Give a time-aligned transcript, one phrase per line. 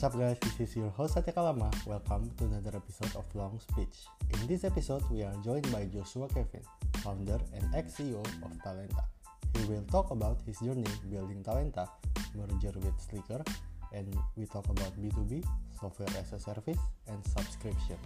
[0.00, 1.68] What's up guys, this is your host Satya Kalama.
[1.84, 4.08] Welcome to another episode of Long Speech.
[4.32, 6.64] In this episode, we are joined by Joshua Kevin,
[7.04, 9.04] founder and ex-CEO of Talenta.
[9.52, 11.84] He will talk about his journey building Talenta,
[12.32, 13.44] merger with Slicker,
[13.92, 14.08] and
[14.40, 15.44] we talk about B2B,
[15.76, 18.00] software as a service, and subscription.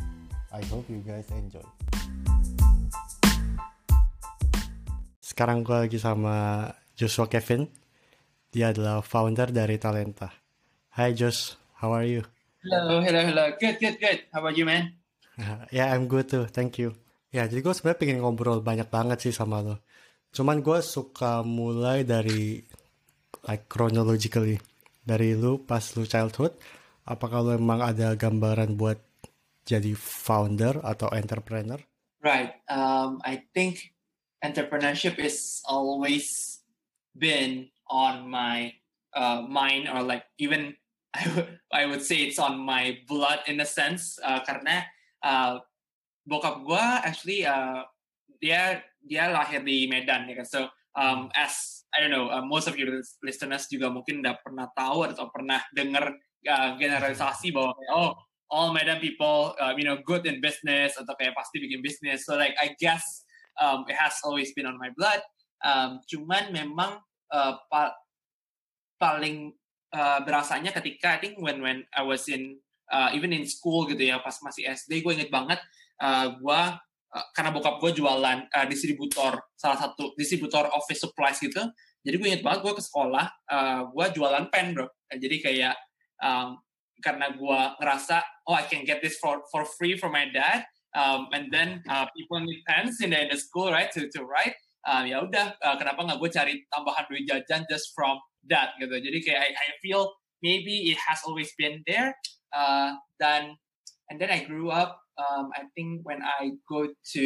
[0.51, 1.63] I hope you guys enjoy.
[5.23, 7.71] Sekarang gue lagi sama Joshua Kevin.
[8.51, 10.35] Dia adalah founder dari Talenta.
[10.99, 12.23] Hi Josh, how are you?
[12.65, 13.45] Hello, hello, hello.
[13.61, 14.19] Good, good, good.
[14.33, 14.97] How about you, man?
[15.37, 16.49] Ya, yeah, I'm good too.
[16.49, 16.97] Thank you.
[17.35, 19.83] Ya, jadi gue sebenarnya pengen ngobrol banyak banget sih sama lo.
[20.31, 22.63] Cuman gue suka mulai dari
[23.45, 24.57] like chronologically.
[25.05, 26.57] Dari lu pas lu childhood,
[27.05, 28.97] apakah lu emang ada gambaran buat
[29.69, 31.77] jadi founder atau entrepreneur?
[32.25, 32.57] Right.
[32.73, 33.93] Um, I think
[34.41, 36.57] entrepreneurship is always
[37.13, 38.73] been on my
[39.13, 40.81] uh, mind or like even
[41.15, 44.83] I would I would say it's on my blood in a sense uh, karena
[45.23, 45.63] uh,
[46.27, 47.87] bokap gue actually uh,
[48.43, 50.49] dia dia lahir di Medan ya kan?
[50.49, 50.61] So
[50.99, 52.91] um, as I don't know uh, most of your
[53.23, 56.19] listeners juga mungkin udah pernah tahu atau pernah dengar
[56.51, 58.19] uh, generalisasi bahwa oh
[58.51, 62.35] all Medan people uh, you know good in business atau kayak pasti bikin bisnis so
[62.35, 63.25] like I guess
[63.61, 65.23] um, it has always been on my blood.
[65.65, 67.01] Um, cuman memang
[67.33, 67.95] uh, pa
[69.01, 69.55] paling
[69.95, 72.59] uh, berasanya ketika I think when when I was in
[72.91, 75.63] uh, even in school gitu ya pas masih SD gue inget banget
[76.03, 76.61] uh, gue
[77.15, 81.63] uh, karena bokap gue jualan uh, distributor salah satu distributor office supplies gitu
[82.05, 84.87] jadi gue inget banget gue ke sekolah uh, gue jualan pen bro.
[85.09, 85.75] Jadi kayak
[86.21, 86.61] um,
[87.01, 91.33] karena gue ngerasa oh I can get this for for free from my dad um,
[91.33, 94.53] and then uh, people need pens in the, in the school right to to write
[94.85, 98.93] uh, ya udah uh, kenapa nggak gue cari tambahan duit jajan just from that gitu.
[98.93, 100.13] Jadi kayak I, I feel
[100.45, 102.13] maybe it has always been there
[102.53, 103.57] uh, dan
[104.13, 107.25] and then I grew up um, I think when I go to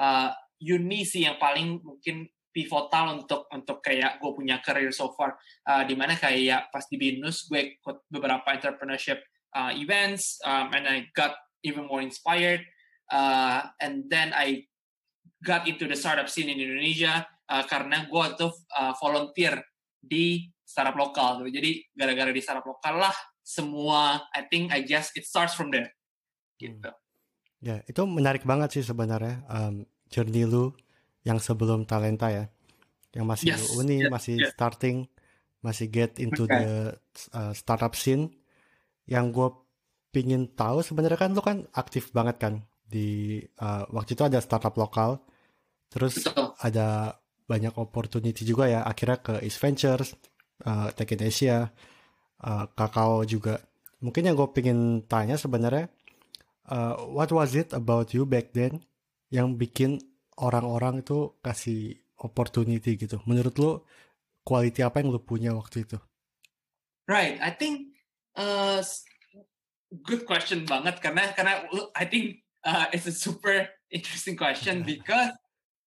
[0.00, 0.30] uh,
[0.60, 5.36] uni sih yang paling mungkin pivotal untuk untuk kayak gue punya career so far.
[5.68, 9.20] Uh, di mana kayak pas di binus gue ikut beberapa entrepreneurship
[9.52, 12.64] uh, events um, and I got even more inspired.
[13.12, 14.64] Uh, and then I
[15.44, 19.60] got into the startup scene in Indonesia uh, karena gue tuh uh, volunteer
[20.00, 21.48] di startup lokal tuh.
[21.48, 23.14] Jadi gara-gara di startup lokal lah
[23.46, 25.94] semua I think I guess it starts from there.
[26.58, 26.82] Gitu.
[26.82, 27.04] Hmm.
[27.62, 30.74] Ya, itu menarik banget sih sebenarnya um, journey lu
[31.22, 32.50] yang sebelum talenta ya.
[33.14, 34.52] Yang masih yes, uni, yes, masih yes.
[34.52, 35.08] starting,
[35.64, 36.60] masih get into okay.
[36.60, 36.74] the
[37.32, 38.28] uh, startup scene.
[39.08, 39.48] Yang gue
[40.12, 42.54] pingin tahu sebenarnya kan lu kan aktif banget kan
[42.86, 45.18] di uh, waktu itu ada startup lokal,
[45.90, 46.54] terus Betul.
[46.62, 50.14] ada banyak opportunity juga ya akhirnya ke East Ventures,
[50.64, 51.68] uh, Asia,
[52.40, 53.60] uh, Kakao juga.
[54.00, 55.90] Mungkin yang gue pingin tanya sebenarnya,
[56.70, 58.80] uh, what was it about you back then
[59.28, 60.00] yang bikin
[60.38, 63.20] orang-orang itu kasih opportunity gitu?
[63.28, 63.72] Menurut lo,
[64.46, 65.98] quality apa yang lo punya waktu itu?
[67.06, 67.96] Right, I think
[68.38, 68.82] uh,
[70.06, 75.30] good question banget karena karena I think uh, it's a super interesting question because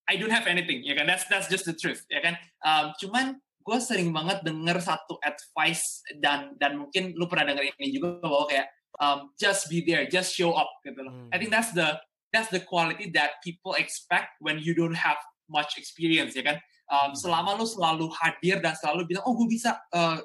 [0.09, 3.37] I don't have anything ya kan that's that's just the truth ya kan um, cuman
[3.69, 8.49] gue sering banget denger satu advice dan dan mungkin lu pernah denger ini juga bahwa
[8.49, 8.65] kayak
[8.97, 11.13] um, just be there, just show up gitu loh.
[11.13, 11.29] Hmm.
[11.29, 12.01] I think that's the
[12.33, 16.57] that's the quality that people expect when you don't have much experience ya kan.
[16.89, 20.17] Um, selama lu selalu hadir dan selalu bilang oh gue bisa uh,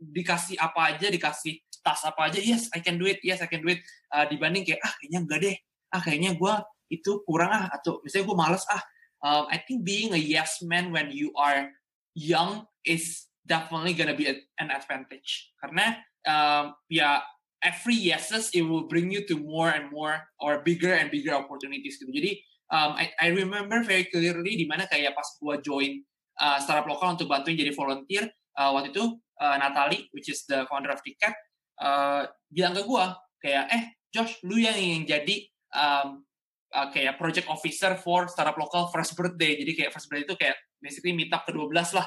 [0.00, 3.60] dikasih apa aja, dikasih tas apa aja, yes I can do it, yes I can
[3.60, 3.84] do it.
[4.08, 5.56] Uh, dibanding kayak ah kayaknya enggak deh,
[5.92, 6.54] ah kayaknya gue
[6.88, 8.82] itu kurang ah atau misalnya gue males ah.
[9.24, 11.72] Um, I think being a yes man when you are
[12.12, 15.52] young is definitely gonna be an advantage.
[15.58, 17.22] Karena um, ya
[17.62, 21.98] every yeses it will bring you to more and more or bigger and bigger opportunities
[21.98, 22.10] gitu.
[22.10, 22.38] Jadi
[22.70, 26.02] um, I, I remember very clearly di mana kayak pas gua join
[26.42, 29.04] uh, startup lokal untuk bantuin jadi volunteer uh, waktu itu
[29.42, 31.34] uh, Natalie which is the founder of Ticket
[31.82, 33.84] uh, bilang ke gua kayak eh
[34.14, 35.36] Josh lu yang yang jadi
[35.76, 36.24] um,
[36.72, 39.58] uh, kayak project officer for startup lokal first birthday.
[39.60, 42.06] Jadi kayak first birthday itu kayak basically meet up ke-12 lah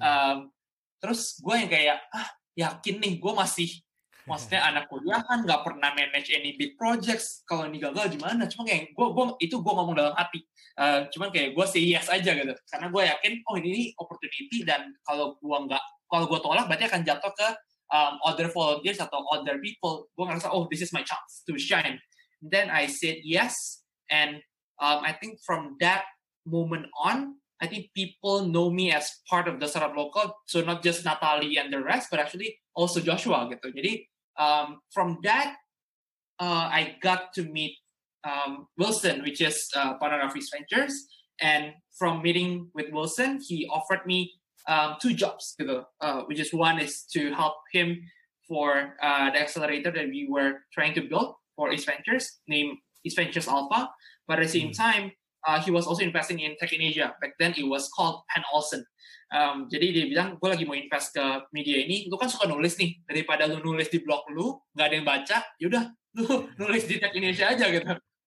[0.00, 0.36] Um,
[1.00, 3.68] terus gue yang kayak ah yakin nih gue masih
[4.30, 7.46] maksudnya anak kuliah kan nggak pernah manage any big projects.
[7.46, 8.50] Kalau ini gagal gimana?
[8.50, 10.42] Cuma kayak gue gue itu gue ngomong dalam hati.
[10.76, 12.52] Uh, cuman kayak gue sih yes aja gitu.
[12.66, 17.02] Karena gue yakin oh ini opportunity dan kalau gue nggak kalau gue tolak berarti akan
[17.06, 17.48] jatuh ke
[17.94, 20.10] um, other volunteers atau other people.
[20.18, 22.02] Gue ngerasa oh this is my chance to shine.
[22.42, 23.54] Then I said yes
[24.10, 24.42] and
[24.82, 26.02] um, I think from that
[26.46, 30.36] moment on I think people know me as part of the startup local.
[30.46, 33.72] So not just Natalie and the rest, but actually also Joshua gitu.
[33.72, 34.04] Jadi
[34.36, 35.56] um, from that,
[36.38, 37.76] uh, I got to meet
[38.24, 40.92] um, Wilson, which is uh, partner of his ventures.
[41.40, 44.32] And from meeting with Wilson, he offered me
[44.68, 45.56] um, two jobs,
[46.00, 47.96] uh, which is one is to help him
[48.48, 53.16] for uh, the accelerator that we were trying to build for East Ventures, named East
[53.16, 53.90] Ventures Alpha.
[54.28, 54.72] But at the same hmm.
[54.72, 55.12] time,
[55.46, 57.14] uh, he was also investing in Tech in Asia.
[57.22, 58.82] Back then, it was called Pan Olsen.
[59.30, 62.78] Um, jadi dia bilang, gue lagi mau invest ke media ini, lu kan suka nulis
[62.78, 65.84] nih, daripada lu nulis di blog lu, nggak ada yang baca, yaudah,
[66.18, 66.26] lu
[66.60, 67.86] nulis di Tech Indonesia aja gitu.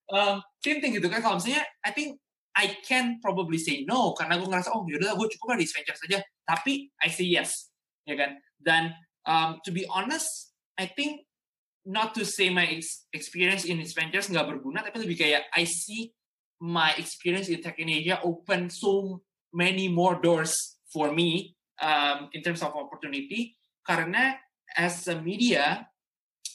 [0.10, 2.19] Um, same thing gitu kan, kalau misalnya, I think
[2.51, 6.19] I can probably say no, karena gue ngerasa, oh yaudah, gue cukup di venture saja.
[6.44, 7.72] Tapi, I say yes,
[8.04, 8.36] ya kan.
[8.60, 8.92] Dan,
[9.24, 11.24] um, to be honest, I think,
[11.88, 12.68] not to say my
[13.15, 16.12] experience in ventures nggak berguna, tapi lebih kayak, I see
[16.59, 19.21] my experience in Tech in Asia opened so
[19.53, 23.56] many more doors for me um, in terms of opportunity.
[23.88, 24.35] Karena
[24.77, 25.88] as a media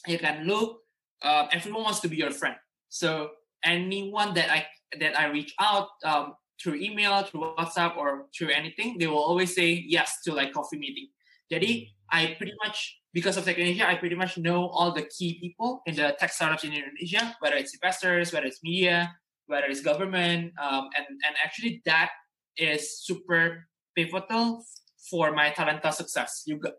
[0.07, 0.85] you can look
[1.23, 2.55] uh, everyone wants to be your friend.
[2.87, 3.31] So
[3.65, 4.63] anyone that i
[4.99, 9.55] that i reach out um, through email through whatsapp or through anything they will always
[9.55, 11.09] say yes to like coffee meeting.
[11.51, 15.01] Jadi i pretty much because of tech in indonesia i pretty much know all the
[15.09, 19.09] key people in the tech startups in indonesia whether it's investors whether it's media
[19.45, 22.11] whether it's government um, and and actually that
[22.57, 24.63] is super pivotal
[25.09, 26.73] for my Talenta success juga.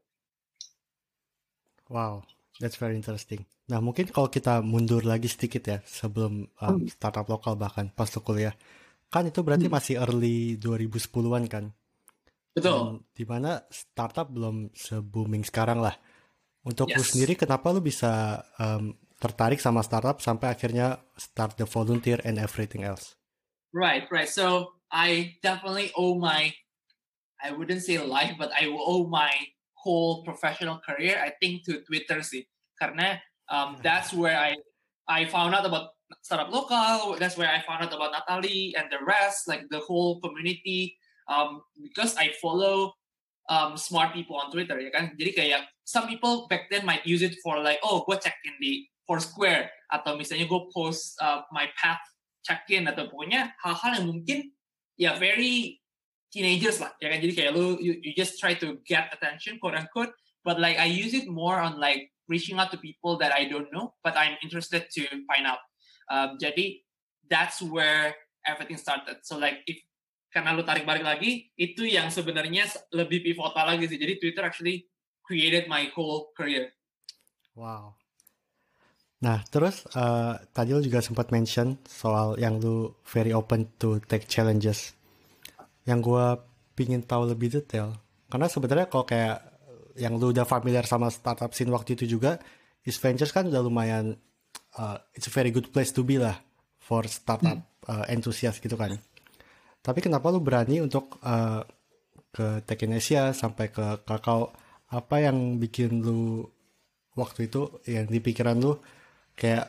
[1.87, 2.27] Wow,
[2.59, 3.47] that's very interesting.
[3.71, 6.91] Nah, mungkin kalau kita mundur lagi sedikit ya sebelum um, hmm.
[6.91, 8.55] startup lokal bahkan pas lu kuliah.
[9.07, 9.75] Kan itu berarti hmm.
[9.75, 11.65] masih early 2010-an kan?
[12.57, 13.05] Betul.
[13.13, 15.93] di mana startup belum se-booming sekarang lah.
[16.65, 16.97] Untuk yes.
[16.97, 22.37] lu sendiri kenapa lu bisa um, tertarik sama startup sampai akhirnya start the volunteer and
[22.37, 23.17] everything else?
[23.73, 24.29] Right, right.
[24.29, 26.53] So I definitely owe my
[27.37, 29.33] I wouldn't say life, but I owe my
[29.77, 32.49] whole professional career, I think, to Twitter sih.
[32.81, 33.21] Karena
[33.53, 34.57] um, that's where I
[35.07, 37.17] I found out about startup local.
[37.21, 40.97] That's where I found out about Natalie and the rest, like the whole community.
[41.27, 42.95] Um, because I follow
[43.49, 45.15] um, smart people on Twitter, ya kan.
[45.19, 48.55] Jadi kayak some people back then might use it for like, oh, gue check in
[48.63, 52.03] di Foursquare atau misalnya gue post uh, my path
[52.43, 54.39] check in atau pokoknya hal-hal yang mungkin
[54.99, 55.79] ya very
[56.35, 57.23] teenagers lah ya kan?
[57.23, 60.11] Jadi kayak lu you, you just try to get attention quote unquote
[60.43, 63.71] but like I use it more on like reaching out to people that I don't
[63.71, 65.63] know but I'm interested to find out.
[66.11, 66.83] Um, jadi
[67.31, 69.23] that's where everything started.
[69.23, 69.79] So like if
[70.35, 73.99] karena lu tarik balik lagi itu yang sebenarnya lebih pivotal lagi sih.
[73.99, 74.91] Jadi Twitter actually
[75.23, 76.75] created my whole career.
[77.57, 77.97] Wow
[79.17, 84.29] Nah, terus uh, tadi lu juga sempat mention soal yang lu very open to take
[84.29, 84.93] challenges.
[85.89, 86.27] Yang gue
[86.77, 87.97] pingin tahu lebih detail
[88.27, 89.39] karena sebenarnya kalau kayak
[89.97, 92.37] yang lu udah familiar sama startup scene waktu itu juga
[92.85, 94.19] East Ventures kan udah lumayan
[94.77, 96.37] uh, it's a very good place to be lah
[96.77, 97.91] for startup hmm.
[97.91, 98.99] uh, enthusiast gitu kan.
[99.81, 101.63] Tapi kenapa lu berani untuk uh,
[102.35, 104.51] ke Tekinesia sampai ke Kakao?
[104.87, 106.47] Apa yang bikin lu
[107.19, 108.79] waktu itu yang di pikiran lu
[109.37, 109.69] kayak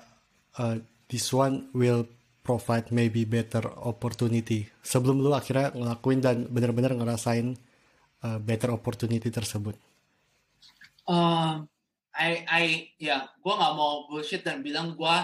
[0.58, 0.80] uh,
[1.12, 2.08] this one will
[2.42, 7.60] provide maybe better opportunity sebelum lu akhirnya ngelakuin dan benar-benar ngerasain
[8.24, 9.76] uh, better opportunity tersebut?
[11.04, 11.68] Uh,
[12.16, 12.64] I I
[12.98, 15.18] ya, yeah, gue nggak mau bullshit dan bilang gue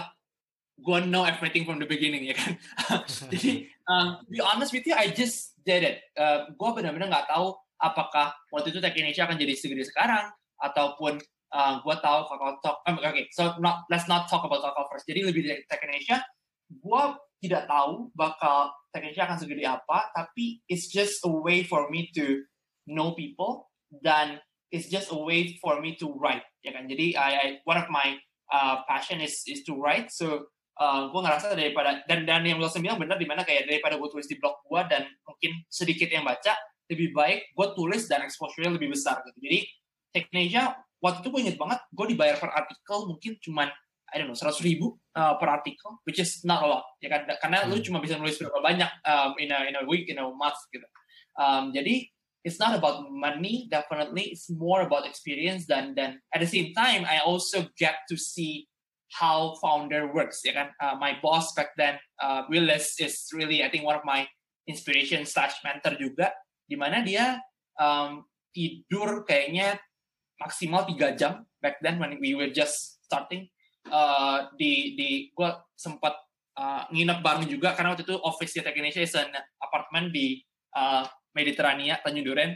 [0.84, 2.60] gue know everything from the beginning ya kan.
[3.32, 6.04] Jadi um, be honest with you, I just did it.
[6.12, 11.20] Uh, gue benar-benar nggak tahu apakah waktu itu Tech Indonesia akan jadi segede sekarang ataupun
[11.54, 12.76] uh, gue tahu kakak talk.
[12.84, 15.06] Um, Oke, okay, so not, let's not talk about kakak first.
[15.06, 16.18] Jadi lebih dari Tech Indonesia,
[16.68, 17.02] gue
[17.46, 22.42] tidak tahu bakal teknisnya akan segede apa, tapi it's just a way for me to
[22.90, 23.70] know people
[24.02, 24.40] dan
[24.74, 26.90] it's just a way for me to write, ya kan?
[26.90, 28.16] Jadi I, I one of my
[28.50, 30.48] uh, passion is is to write, so
[30.80, 34.08] uh, gue ngerasa daripada dan dan yang lo bilang benar di mana kayak daripada gue
[34.10, 36.56] tulis di blog gue dan mungkin sedikit yang baca
[36.88, 39.38] lebih baik gue tulis dan exposure-nya lebih besar gitu.
[39.42, 39.60] Jadi
[40.14, 43.68] teknisnya waktu itu gue inget banget gue dibayar per artikel mungkin cuman
[44.14, 47.26] I don't know seratus ribu uh, per artikel, which is not a lot, ya kan?
[47.42, 47.74] Karena hmm.
[47.74, 50.60] lu cuma bisa nulis berapa banyak um, in a in a week, in a month
[50.70, 50.86] gitu.
[51.34, 52.06] Um, jadi
[52.46, 54.30] it's not about money, definitely.
[54.30, 58.70] It's more about experience dan dan at the same time, I also get to see
[59.18, 60.68] how founder works, ya kan?
[60.78, 64.30] Uh, my boss back then, uh, Willis, is really I think one of my
[64.70, 66.30] inspiration slash mentor juga,
[66.70, 67.42] di mana dia
[67.82, 68.22] um,
[68.54, 69.82] tidur kayaknya
[70.40, 73.46] maksimal tiga jam back then when we were just starting
[73.88, 76.14] uh, di di gue sempat
[76.58, 79.30] uh, nginep bareng juga karena waktu itu office di Tech Indonesia is an
[79.62, 80.42] apartemen di
[80.74, 82.54] uh, Mediterania Tanjung Duren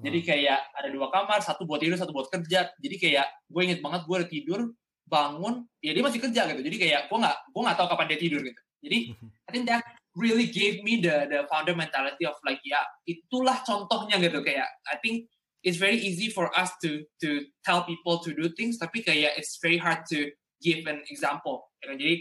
[0.00, 2.72] Jadi kayak ada dua kamar, satu buat tidur, satu buat kerja.
[2.80, 4.60] Jadi kayak gue inget banget gue udah tidur,
[5.04, 6.60] bangun, ya dia masih kerja gitu.
[6.64, 8.60] Jadi kayak gue nggak gue nggak tahu kapan dia tidur gitu.
[8.80, 9.84] Jadi I think that
[10.16, 14.96] really gave me the the founder mentality of like ya itulah contohnya gitu kayak I
[15.04, 15.28] think
[15.62, 19.60] it's very easy for us to to tell people to do things tapi kayak it's
[19.60, 21.68] very hard to give an example.
[21.82, 21.96] You know?
[21.96, 22.14] Jadi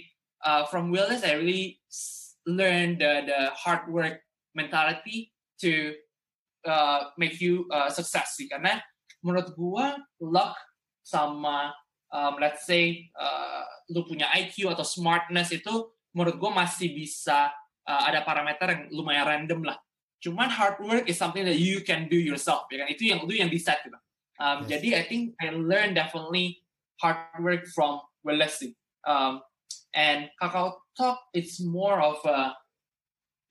[0.43, 1.79] uh, from Willis I really
[2.47, 4.23] learned the the hard work
[4.55, 5.31] mentality
[5.63, 5.95] to
[6.67, 8.79] uh, make you uh, success sih karena
[9.23, 10.55] menurut gua luck
[11.03, 11.75] sama
[12.11, 17.51] um, let's say uh, lu punya IQ atau smartness itu menurut gua masih bisa
[17.87, 19.77] uh, ada parameter yang lumayan random lah.
[20.19, 22.91] Cuman hard work is something that you can do yourself, ya kan?
[22.91, 23.95] Itu yang lu yang decide gitu.
[24.39, 24.79] Um, yes.
[24.79, 26.63] Jadi I think I learned definitely
[26.99, 28.63] hard work from Willis
[29.07, 29.39] Um,
[29.95, 32.51] and Kakao Talk it's more of a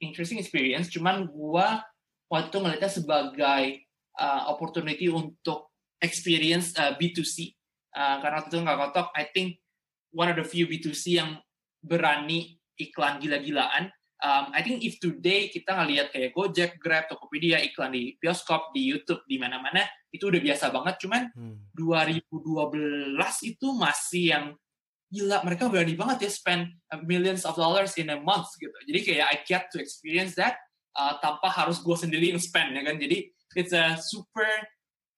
[0.04, 0.92] interesting experience.
[0.92, 1.80] Cuman gua
[2.28, 3.64] waktu itu ngeliatnya sebagai
[4.20, 5.72] uh, opportunity untuk
[6.04, 7.56] experience uh, B2C.
[7.96, 9.56] Uh, karena waktu itu nggak kotok, I think
[10.12, 11.40] one of the few B2C yang
[11.80, 13.90] berani iklan gila-gilaan.
[14.18, 18.82] Um, I think if today kita ngelihat kayak Gojek, Grab, Tokopedia iklan di bioskop, di
[18.82, 21.06] YouTube, di mana-mana, itu udah biasa banget.
[21.06, 21.70] Cuman hmm.
[21.78, 22.26] 2012
[23.46, 24.44] itu masih yang
[25.08, 26.68] gila mereka berani banget ya spend
[27.08, 28.74] millions of dollars in a month gitu.
[28.90, 30.58] Jadi kayak I get to experience that
[30.98, 34.48] uh, tanpa harus gue sendiri yang spend ya kan jadi it's a super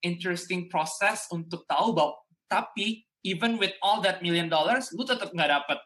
[0.05, 2.13] interesting process untuk tahu bahwa
[2.45, 5.79] tapi even with all that million dollars lu tetap nggak dapat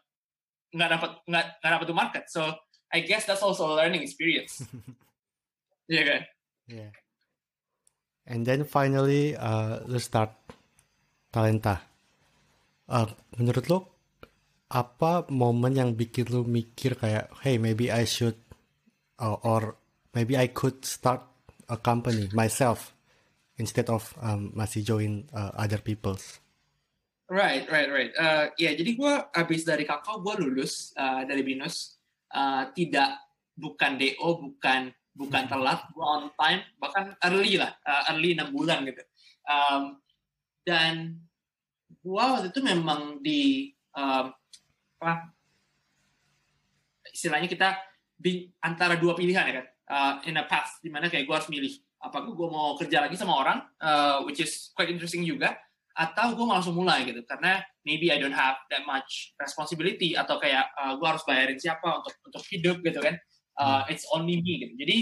[0.76, 2.52] nggak dapat nggak dapat tuh market so
[2.96, 4.64] I guess that's also a learning experience.
[5.86, 6.22] Yeah, kan
[6.66, 6.90] yeah.
[8.26, 10.34] And then finally uh, lu start.
[11.30, 11.78] Talenta.
[12.90, 13.06] Uh,
[13.38, 13.78] menurut lo
[14.66, 18.34] apa momen yang bikin lu mikir kayak hey maybe I should
[19.22, 19.78] uh, or
[20.10, 21.22] maybe I could start
[21.70, 22.98] a company myself
[23.54, 26.42] instead of um, masih join uh, other people's.
[27.26, 28.12] Right, right, right.
[28.14, 31.95] Uh, ya, yeah, jadi gue abis dari kakao gue lulus uh, dari binus
[32.32, 33.20] uh, tidak
[33.54, 35.52] bukan do, bukan bukan hmm.
[35.52, 39.02] telat, gue on time, bahkan early lah, uh, early enam bulan gitu.
[39.48, 40.00] Um,
[40.66, 41.22] dan
[41.88, 44.34] gue waktu itu memang di um,
[44.96, 45.30] apa
[47.10, 47.78] istilahnya kita
[48.16, 51.50] di antara dua pilihan ya kan uh, in a path di mana kayak gue harus
[51.50, 55.54] milih apakah gue mau kerja lagi sama orang uh, which is quite interesting juga
[55.96, 60.68] atau gue langsung mulai gitu karena maybe I don't have that much responsibility atau kayak
[60.76, 63.16] uh, gue harus bayarin siapa untuk untuk hidup gitu kan.
[63.56, 64.74] Uh, it's only me gitu.
[64.76, 64.98] Jadi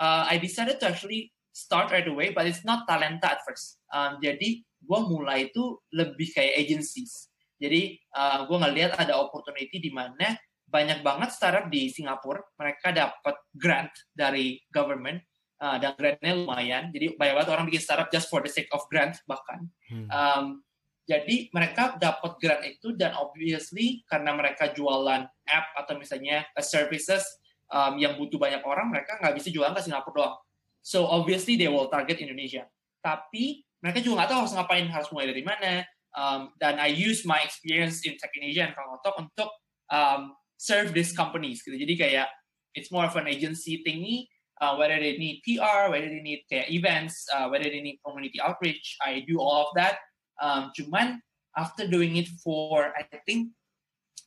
[0.00, 3.76] uh, I decided to actually start right away but it's not talenta at first.
[3.92, 7.28] Um, jadi gue mulai itu lebih kayak agencies.
[7.60, 10.32] Jadi uh, gue ngeliat ada opportunity di mana
[10.68, 15.20] banyak banget startup di Singapura mereka dapat grant dari government
[15.62, 18.82] uh, dan grantnya lumayan jadi banyak banget orang bikin startup just for the sake of
[18.90, 20.08] grant bahkan hmm.
[20.10, 20.62] um,
[21.08, 27.24] jadi mereka dapat grant itu dan obviously karena mereka jualan app atau misalnya services
[27.72, 30.36] um, yang butuh banyak orang mereka nggak bisa jualan ke Singapura doang
[30.84, 32.68] so obviously they will target Indonesia
[33.00, 35.86] tapi mereka juga nggak tahu harus ngapain harus mulai dari mana
[36.18, 39.50] um, dan I use my experience in Tech Indonesia dan Kangotok untuk
[39.92, 41.78] um, serve these companies gitu.
[41.78, 42.28] Jadi kayak
[42.74, 44.26] it's more of an agency thingy.
[44.58, 48.42] Uh, whether they need PR, whether they need kayak events, uh, whether they need community
[48.42, 50.02] outreach, I do all of that.
[50.42, 51.22] Um, cuman
[51.54, 53.54] after doing it for I think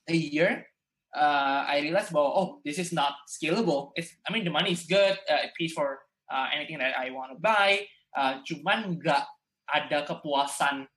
[0.08, 0.68] a year,
[1.12, 3.92] uh, I realized bahwa oh this is not scalable.
[4.00, 6.00] It's I mean the money is good, uh, it pays for
[6.32, 7.88] uh, anything that I want to buy.
[8.16, 9.24] Uh, cuman nggak
[9.72, 10.88] ada kepuasan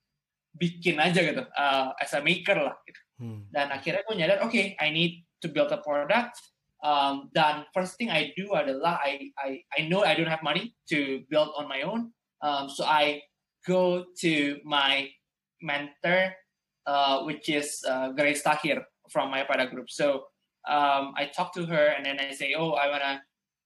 [0.55, 2.75] bikin aja gitu uh, as a maker lah.
[2.87, 3.01] Gitu.
[3.19, 3.39] Hmm.
[3.51, 6.35] Dan akhirnya gue nyadar, oke, okay, I need to build a product.
[6.83, 10.75] Um, dan first thing I do adalah I, I I know I don't have money
[10.91, 12.11] to build on my own.
[12.43, 13.23] Um, so I
[13.65, 15.09] go to my
[15.61, 16.35] mentor,
[16.85, 19.89] uh, which is uh, Grace Tahir from my Pada group.
[19.89, 20.29] So
[20.69, 23.21] um, I talk to her and then I say, oh, I wanna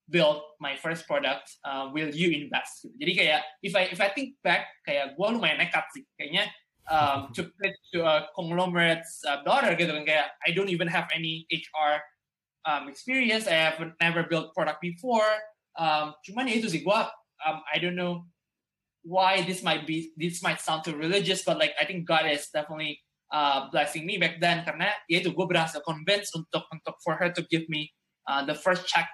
[0.10, 1.50] build my first product.
[1.64, 2.88] Uh, will you invest?
[2.98, 6.04] Jadi kayak if I if I think back, kayak gue lumayan nekat sih.
[6.18, 6.50] Kayaknya
[6.90, 11.08] um, to pitch to a conglomerate's uh, daughter gitu kan kayak I don't even have
[11.14, 12.02] any HR
[12.70, 15.26] um, experience I have never built product before
[15.74, 17.00] um, cuman ya itu sih gue
[17.42, 18.30] um, I don't know
[19.02, 22.54] why this might be this might sound too religious but like I think God is
[22.54, 23.02] definitely
[23.34, 27.34] uh, blessing me back then karena ya itu gue berhasil convince untuk untuk for her
[27.34, 27.90] to give me
[28.30, 29.10] uh, the first check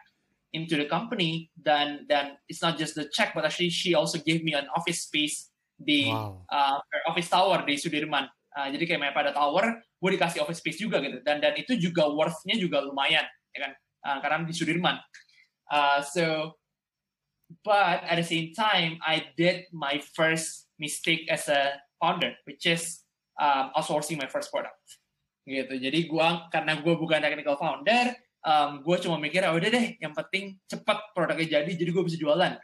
[0.51, 4.43] into the company dan dan it's not just the check but actually she also gave
[4.43, 6.39] me an office space di wow.
[6.47, 6.79] uh,
[7.11, 8.27] office tower di Sudirman.
[8.55, 11.19] Uh, jadi kayak pada tower, gue dikasih office space juga gitu.
[11.27, 13.73] Dan dan itu juga worth-nya juga lumayan, ya kan?
[14.05, 14.99] Uh, karena di Sudirman.
[15.71, 16.53] Uh, so
[17.63, 23.01] but at the same time, I did my first mistake as a founder, which is
[23.39, 24.77] um, outsourcing my first product.
[25.45, 25.77] Gitu.
[25.77, 30.13] Jadi gua karena gue bukan technical founder, um, gue cuma mikir, oh, udah deh, yang
[30.13, 32.57] penting cepat produknya jadi, jadi gue bisa jualan.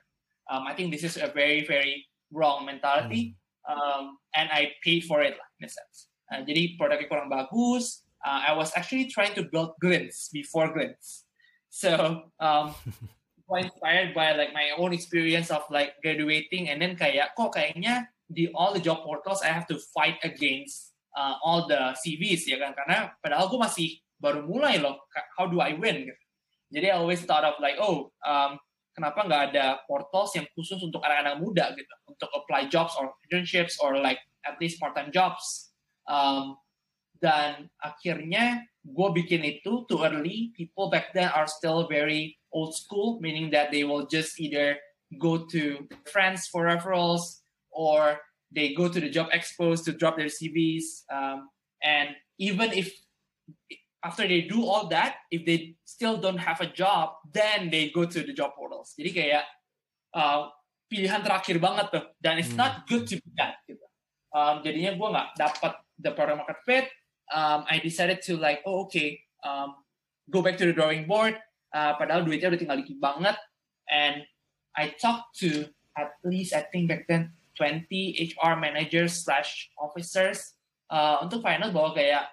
[0.50, 3.70] Um, I think this is a very very wrong mentality, hmm.
[3.70, 6.10] um, and I paid for it lah, in a sense.
[6.34, 8.02] Uh, jadi produknya kurang bagus.
[8.22, 11.26] Uh, I was actually trying to build Glints before Glints.
[11.70, 12.76] So um,
[13.48, 18.08] quite inspired by like my own experience of like graduating and then kayak kok kayaknya
[18.32, 22.64] di all the job portals I have to fight against uh, all the CVs ya
[22.64, 23.88] kan karena padahal gue masih
[24.24, 24.96] baru mulai loh
[25.36, 26.24] how do I win gitu.
[26.72, 28.56] Jadi I always thought of like oh um,
[28.96, 33.76] kenapa nggak ada portals yang khusus untuk anak-anak muda gitu untuk apply jobs or internships
[33.84, 35.76] or like at least part time jobs
[36.08, 36.56] um,
[37.22, 43.22] dan akhirnya gue bikin itu too early people back then are still very old school,
[43.22, 44.78] meaning that they will just either
[45.22, 48.20] go to friends for referrals or
[48.52, 51.08] they go to the job expos to drop their CVs.
[51.08, 51.50] Um,
[51.84, 52.92] and even if
[54.04, 58.06] after they do all that, if they still don't have a job, then they go
[58.06, 58.94] to the job portals.
[58.98, 59.46] Jadi kayak
[60.18, 60.50] uh,
[60.92, 62.60] pilihan terakhir banget tuh, dan it's hmm.
[62.60, 63.62] not good to be that.
[63.70, 63.86] Gitu.
[64.32, 66.86] Um, jadinya gue nggak dapat the product market fit.
[67.32, 69.76] Um, I decided to like, oh okay, um,
[70.30, 71.40] go back to the drawing board.
[71.72, 73.40] Uh, padahal duitnya udah tinggal dikit banget.
[73.88, 74.28] And
[74.76, 77.88] I talked to at least I think back then 20
[78.36, 80.56] HR managers slash officers
[80.92, 82.32] uh, untuk final bahwa kayak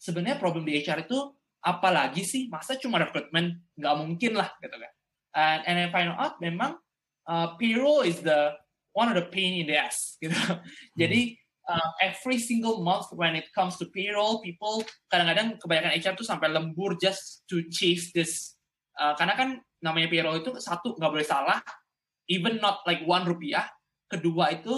[0.00, 1.18] sebenarnya problem di HR itu
[1.64, 2.46] apa lagi sih?
[2.46, 3.58] Masa cuma recruitment?
[3.76, 4.92] Nggak mungkin lah gitu kan.
[5.36, 6.80] And, and I find out memang
[7.28, 8.56] uh, payroll is the
[8.96, 10.32] one of the pain in the ass gitu.
[11.00, 16.26] Jadi uh, every single month when it comes to payroll, people kadang-kadang kebanyakan HR tuh
[16.26, 18.56] sampai lembur just to chase this.
[18.96, 19.48] Uh, karena kan
[19.82, 21.60] namanya payroll itu satu nggak boleh salah,
[22.30, 23.66] even not like one rupiah.
[24.06, 24.72] Kedua itu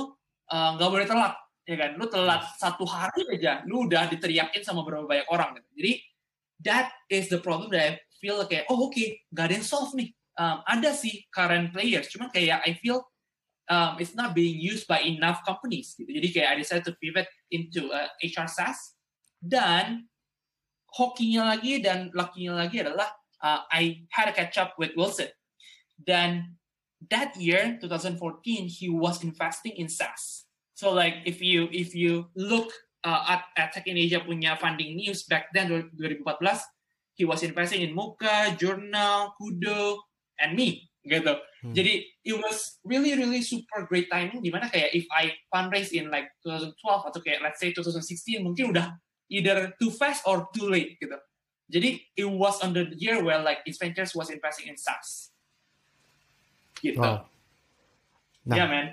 [0.50, 1.34] uh, nggak uh, boleh telat,
[1.68, 1.90] ya kan?
[2.00, 5.60] Lu telat satu hari aja, lu udah diteriakin sama berapa banyak orang.
[5.60, 5.68] Gitu.
[5.78, 5.92] Jadi
[6.64, 9.94] that is the problem that I feel kayak oh oke okay, nggak ada yang solve
[9.94, 10.10] nih.
[10.38, 13.02] Um, ada sih current players, cuman kayak I feel
[13.68, 15.94] um, it's not being used by enough companies.
[15.94, 16.08] Gitu.
[16.08, 18.96] Jadi kayak I decided to pivot into uh, HR SaaS
[19.38, 20.08] dan
[20.96, 23.08] hokinya lagi dan luckynya lagi adalah
[23.44, 25.30] uh, I had a catch up with Wilson.
[25.98, 26.58] Dan
[27.12, 28.18] that year 2014
[28.66, 30.48] he was investing in SaaS.
[30.74, 32.72] So like if you if you look
[33.04, 36.24] uh, at, at Tech in Asia punya funding news back then 2014
[37.18, 40.06] he was investing in Mocha, Journal, Kudo,
[40.38, 41.34] and me gitu.
[41.58, 41.74] Hmm.
[41.74, 46.06] Jadi it was really really super great timing di mana kayak if I fundraise in
[46.06, 48.94] like 2012 atau kayak let's say 2016 mungkin udah
[49.26, 51.18] either too fast or too late gitu.
[51.68, 55.34] Jadi it was on the year where like Ventures was investing in SaaS.
[56.78, 56.96] Gitu.
[56.96, 57.26] Wow.
[58.48, 58.86] Nah, yeah, man.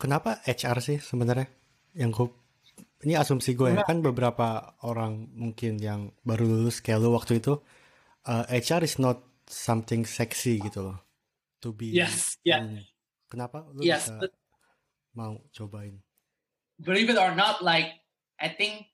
[0.00, 1.46] Kenapa HR sih sebenarnya
[1.94, 2.32] yang gue
[3.06, 7.58] ini asumsi gue ya kan beberapa orang mungkin yang baru lulus kayak lu waktu itu
[8.26, 10.98] uh, eh, HR is not something sexy gitu loh
[11.58, 12.62] to be yes yeah.
[13.28, 14.30] kenapa lu yes, bisa
[15.18, 15.98] mau cobain?
[16.78, 17.98] Believe it or not like
[18.38, 18.86] I think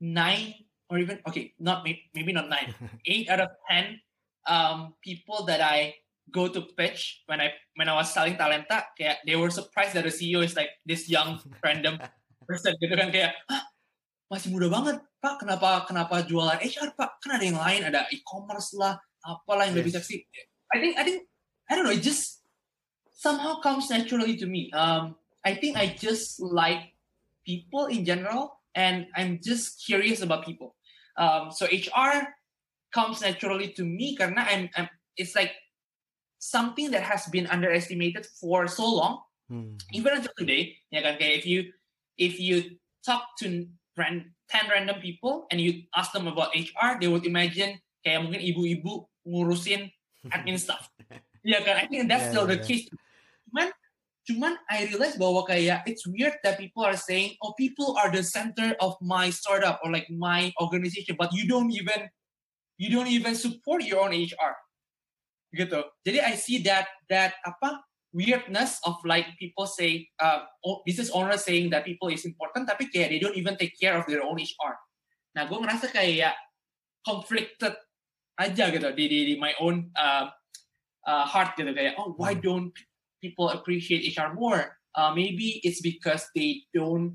[0.00, 0.56] nine
[0.88, 2.72] or even okay not maybe not nine.
[3.10, 4.00] Eight out of ten
[4.48, 6.00] um, people that I
[6.32, 10.08] go to pitch when I when I was selling talenta kayak they were surprised that
[10.08, 12.00] the CEO is like this young random
[12.48, 13.36] person gitu kan kayak
[14.32, 15.44] masih muda banget pak.
[15.44, 17.20] Kenapa kenapa jualan HR pak?
[17.20, 19.80] Kan ada yang lain ada e-commerce lah apalah yang yes.
[19.84, 20.16] lebih seksi.
[20.72, 21.29] I think I think
[21.70, 22.42] I don't know it just
[23.14, 26.92] somehow comes naturally to me um I think I just like
[27.46, 30.74] people in general and I'm just curious about people
[31.16, 32.26] um so HR
[32.90, 35.54] comes naturally to me karena I'm, I'm it's like
[36.42, 39.78] something that has been underestimated for so long hmm.
[39.94, 41.70] even until today kan kayak if you
[42.18, 44.26] if you talk to 10
[44.68, 49.92] random people and you ask them about HR they would imagine kayak mungkin ibu-ibu ngurusin
[50.32, 50.88] admin stuff.
[51.40, 51.76] Iya kan?
[51.80, 52.66] I think that's yeah, still the yeah.
[52.66, 52.84] case.
[53.48, 53.68] Cuman,
[54.28, 58.22] cuman I realize bahwa kayak it's weird that people are saying, oh people are the
[58.22, 62.08] center of my startup or like my organization, but you don't even
[62.76, 64.56] you don't even support your own HR.
[65.52, 65.80] Gitu.
[66.06, 70.46] Jadi I see that that apa weirdness of like people say uh,
[70.84, 74.04] business owners saying that people is important tapi kayak they don't even take care of
[74.06, 74.74] their own HR.
[75.34, 76.34] Nah, gue ngerasa kayak
[77.06, 77.74] conflicted
[78.40, 80.32] aja gitu di di, di my own uh,
[81.06, 82.42] uh, heart gitu kayak oh why hmm.
[82.42, 82.74] don't
[83.20, 84.80] people appreciate HR more?
[84.96, 87.14] Uh, maybe it's because they don't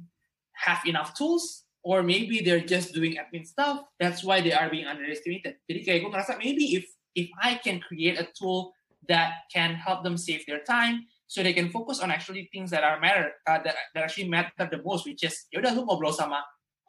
[0.56, 3.84] have enough tools or maybe they're just doing admin stuff.
[4.00, 5.60] That's why they are being underestimated.
[5.68, 8.72] Jadi kayak gue ngerasa maybe if if I can create a tool
[9.08, 12.84] that can help them save their time so they can focus on actually things that
[12.84, 16.14] are matter uh, that, that actually matter the most which is ya udah lu ngobrol
[16.14, 16.42] sama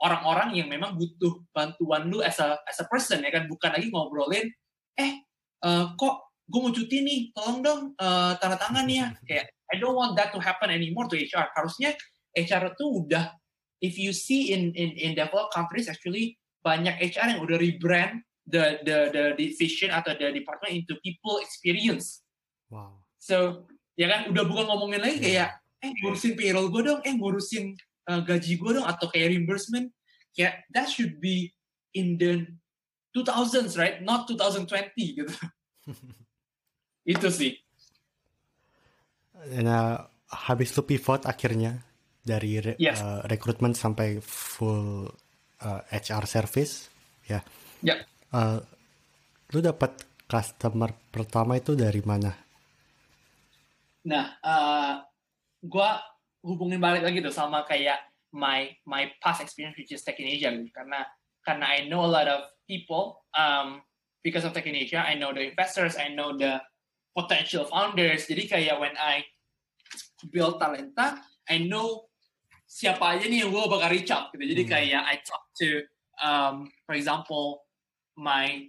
[0.05, 3.89] orang-orang yang memang butuh bantuan lu as a as a person ya kan bukan lagi
[3.89, 4.49] ngobrolin
[4.97, 5.25] eh
[5.65, 9.99] uh, kok gue mau cuti nih tolong dong uh, tanda tangan ya kayak I don't
[9.99, 11.95] want that to happen anymore to HR harusnya
[12.39, 13.35] HR itu udah
[13.83, 18.79] if you see in in in developed countries actually banyak HR yang udah rebrand the
[18.87, 22.23] the the division atau the department into people experience.
[22.71, 23.03] Wow.
[23.19, 23.67] So
[23.99, 27.75] ya kan udah bukan ngomongin lagi kayak eh ngurusin payroll gue dong, eh ngurusin
[28.11, 29.91] uh, gaji gue dong atau kayak reimbursement.
[30.35, 31.51] Kayak that should be
[31.95, 32.47] in the
[33.15, 35.35] 2000s right, not 2020 gitu.
[37.07, 37.55] Itu sih.
[39.63, 40.03] Nah,
[40.51, 41.79] habis lu pivot akhirnya
[42.19, 42.99] dari re yes.
[42.99, 45.07] uh, rekrutmen sampai full
[45.63, 46.91] uh, HR service,
[47.31, 47.39] ya.
[47.79, 48.03] Yeah.
[48.35, 48.59] Uh,
[49.55, 52.35] lu dapat customer pertama itu dari mana?
[54.11, 54.99] Nah, uh,
[55.63, 56.03] gua
[56.43, 58.03] hubungin balik lagi tuh sama kayak
[58.35, 60.71] my my past experience which is Tech in Asia gitu.
[60.71, 61.07] karena
[61.43, 63.83] karena I know a lot of people um,
[64.23, 66.63] because of Tech in Asia I know the investors I know the
[67.17, 68.29] potential founders.
[68.29, 69.25] Jadi kayak when I
[70.29, 72.13] build talenta I know
[72.67, 74.45] siapa aja nih yang gue bakal reach out gitu.
[74.45, 74.71] Jadi hmm.
[74.71, 75.69] kayak I talk to
[76.21, 77.65] um, for example
[78.19, 78.69] my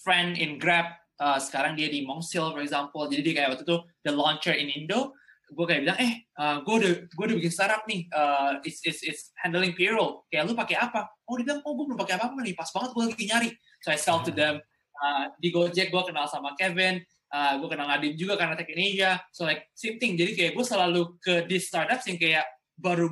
[0.00, 3.06] friend in Grab uh, sekarang dia di Mongsil for example.
[3.06, 5.14] Jadi dia kayak waktu itu the launcher in Indo.
[5.46, 8.10] Gue kayak bilang eh uh, gue udah gue udah bikin startup nih.
[8.10, 10.26] Uh, it's, it's, it's handling payroll.
[10.26, 11.06] Kayak lu pakai apa?
[11.28, 12.56] Oh dia bilang oh gue belum pakai apa apa nih.
[12.56, 13.50] Pas banget gue lagi nyari.
[13.84, 14.40] So I sell to hmm.
[14.40, 14.56] them.
[14.96, 19.18] Uh, di Gojek gue kenal sama Kevin uh, gue kenal Nadine juga karena Tech Indonesia
[19.32, 22.44] so like same thing jadi kayak gue selalu ke di startups yang kayak
[22.76, 23.08] baru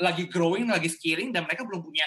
[0.00, 2.06] lagi growing lagi scaling dan mereka belum punya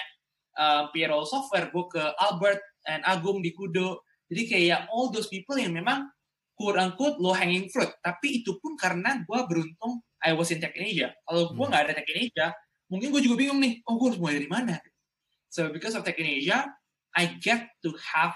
[0.58, 5.54] uh, payroll software gue ke Albert and Agung di Kudo jadi kayak all those people
[5.54, 6.10] yang memang
[6.56, 7.92] quote unquote low hanging fruit.
[8.00, 11.12] Tapi itu pun karena gue beruntung I was in Tech Indonesia.
[11.28, 11.70] Kalau gue hmm.
[11.70, 12.46] nggak ada Tech Indonesia,
[12.88, 14.74] mungkin gue juga bingung nih, oh gue harus mulai dari mana?
[15.52, 16.66] So because of Tech Indonesia,
[17.14, 18.34] I get to have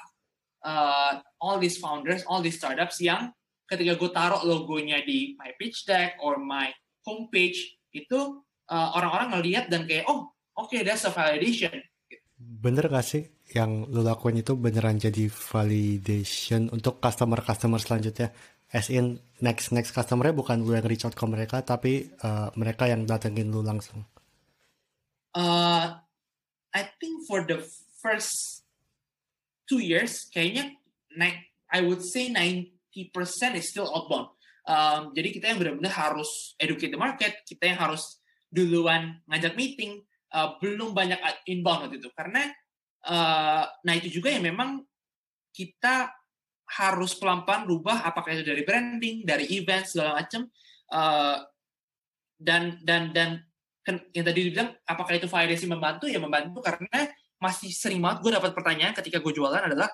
[0.64, 3.32] uh, all these founders, all these startups yang
[3.70, 6.74] ketika gue taruh logonya di my pitch deck or my
[7.06, 11.78] homepage, itu uh, orang-orang ngeliat dan kayak, oh oke, okay, that's a validation.
[12.40, 13.22] Bener gak sih
[13.54, 18.32] yang lo lakuin itu beneran jadi validation untuk customer-customer selanjutnya?
[18.70, 22.86] As in next next customernya bukan lo yang reach out ke mereka, tapi uh, mereka
[22.86, 24.06] yang datengin lo langsung.
[25.34, 25.98] Uh,
[26.70, 27.62] I think for the
[27.98, 28.59] first
[29.70, 30.74] two years, kayaknya
[31.70, 32.74] I would say 90%
[33.54, 34.34] is still outbound.
[34.66, 38.18] Um, jadi kita yang benar-benar harus educate the market, kita yang harus
[38.50, 40.02] duluan ngajak meeting,
[40.34, 42.50] uh, belum banyak inbound waktu itu karena
[43.06, 44.82] uh, nah itu juga yang memang
[45.50, 46.10] kita
[46.70, 50.46] harus pelan-pelan rubah apakah itu dari branding, dari event segala macam
[50.94, 51.42] uh,
[52.38, 53.42] dan dan dan
[54.14, 58.52] yang tadi dibilang apakah itu validasi membantu ya membantu karena masih sering banget gue dapat
[58.52, 59.88] pertanyaan ketika gue jualan adalah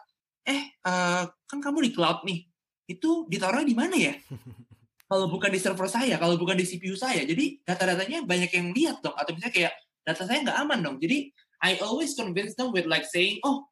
[0.47, 2.47] eh uh, kan kamu di cloud nih
[2.91, 4.15] itu ditaruh di mana ya
[5.11, 8.99] kalau bukan di server saya kalau bukan di CPU saya jadi data-datanya banyak yang lihat
[9.01, 9.73] dong atau misalnya kayak
[10.07, 10.97] data saya nggak aman dong.
[11.03, 13.67] Jadi I always convince them with like saying, oh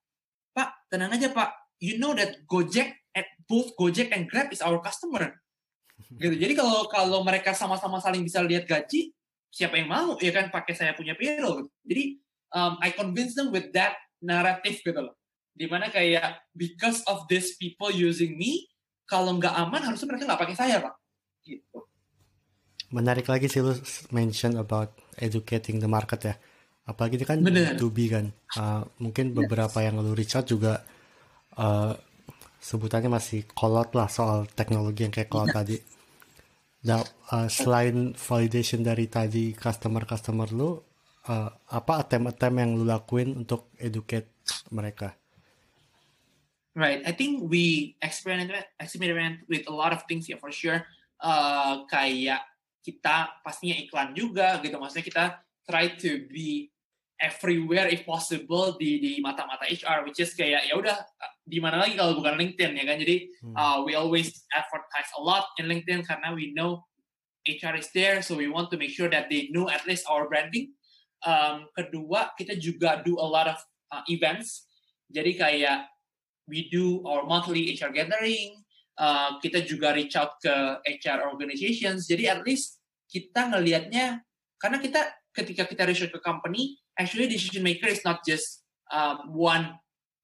[0.50, 4.82] Pak tenang aja Pak, you know that Gojek at both Gojek and Grab is our
[4.82, 5.38] customer.
[6.18, 6.34] Gitu.
[6.34, 9.14] Jadi kalau kalau mereka sama-sama saling bisa lihat gaji,
[9.54, 11.62] siapa yang mau ya kan pakai saya punya payroll.
[11.62, 11.70] Gitu.
[11.86, 12.04] Jadi
[12.54, 15.18] um, I convince them with that narrative gitu loh.
[15.54, 18.70] Di mana kayak because of these people using me,
[19.04, 20.94] kalau nggak aman harusnya mereka nggak pakai saya pak.
[21.44, 21.78] Gitu.
[22.94, 23.74] Menarik lagi sih lu
[24.14, 26.34] mention about educating the market ya.
[26.84, 27.74] Apalagi ini kan Bener.
[27.74, 28.26] B2B kan.
[28.54, 29.84] Uh, mungkin beberapa yes.
[29.90, 30.84] yang lu reach out juga
[31.58, 31.92] uh,
[32.60, 35.56] sebutannya masih kolot lah soal teknologi yang kayak cloud yes.
[35.56, 35.76] tadi.
[36.84, 37.00] Nah,
[37.32, 40.76] uh, selain validation dari tadi customer-customer lu,
[41.28, 44.30] uh, apa attempt-attempt yang lu lakuin untuk educate
[44.72, 45.16] mereka?
[46.74, 48.50] Right, I think we experiment
[48.82, 50.82] experiment with a lot of things ya for sure.
[51.22, 52.42] Uh, kayak
[52.84, 55.24] kita pastinya iklan juga gitu maksudnya kita
[55.64, 56.68] try to be
[57.16, 60.92] everywhere if possible di di mata-mata HR which is kayak ya udah
[61.40, 63.54] di mana lagi kalau bukan LinkedIn ya kan jadi hmm.
[63.56, 66.84] uh, we always advertise a lot in LinkedIn karena we know
[67.48, 70.28] HR is there so we want to make sure that they know at least our
[70.28, 70.76] branding
[71.24, 73.58] um, kedua kita juga do a lot of
[73.90, 74.68] uh, events.
[75.10, 75.88] Jadi kayak
[76.46, 78.64] we do our monthly HR gathering
[78.98, 82.06] uh, kita juga reach out ke HR organizations.
[82.06, 82.78] Jadi at least
[83.10, 84.22] kita ngelihatnya
[84.60, 85.00] karena kita
[85.34, 89.74] ketika kita reach out ke company, actually decision maker is not just um, one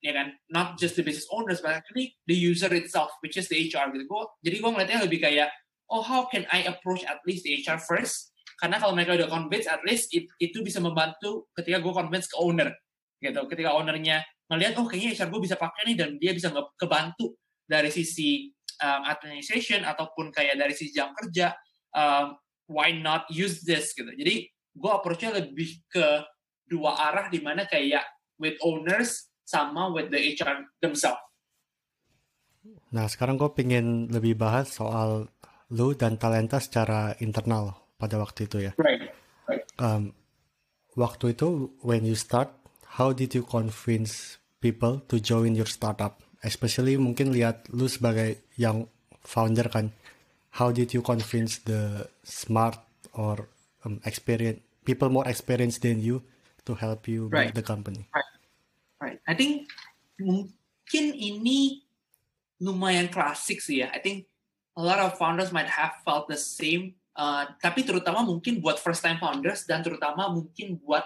[0.01, 0.37] ya kan?
[0.49, 4.07] Not just the business owners but actually the user itself which is the HR gitu.
[4.45, 5.51] Jadi gue ngeliatnya lebih kayak
[5.91, 8.30] oh how can I approach at least the HR first
[8.61, 12.37] karena kalau mereka udah convince at least it, itu bisa membantu ketika gue convince ke
[12.37, 12.69] owner
[13.17, 13.41] gitu.
[13.49, 14.21] Ketika ownernya
[14.53, 18.53] ngelihat oh kayaknya HR gue bisa pakai nih dan dia bisa kebantu dari sisi
[18.85, 21.57] um, administration ataupun kayak dari sisi jam kerja
[21.97, 22.37] um,
[22.69, 23.97] why not use this?
[23.97, 24.13] Gitu.
[24.13, 24.45] Jadi
[24.77, 26.21] gue approach-nya lebih ke
[26.69, 28.05] dua arah di mana kayak
[28.37, 31.25] with owners sama with the HR themselves.
[32.93, 35.33] Nah sekarang gue pengen lebih bahas soal
[35.73, 38.73] lu dan talenta secara internal pada waktu itu ya.
[38.81, 39.13] Right.
[39.45, 39.65] right.
[39.77, 40.17] Um,
[40.97, 42.49] waktu itu when you start,
[42.97, 46.25] how did you convince people to join your startup?
[46.41, 48.89] Especially mungkin lihat lu sebagai yang
[49.21, 49.93] founder kan,
[50.57, 52.81] how did you convince the smart
[53.13, 53.45] or
[53.85, 56.25] um, experience people more experienced than you
[56.65, 57.53] to help you right.
[57.53, 58.09] the company?
[58.17, 58.31] Right.
[59.01, 59.19] Right.
[59.25, 59.69] I think
[60.21, 61.85] mungkin ini
[62.61, 63.89] lumayan klasik sih ya.
[63.93, 64.29] I think
[64.77, 67.00] a lot of founders might have felt the same.
[67.21, 71.05] Uh, tapi terutama mungkin buat first time founders dan terutama mungkin buat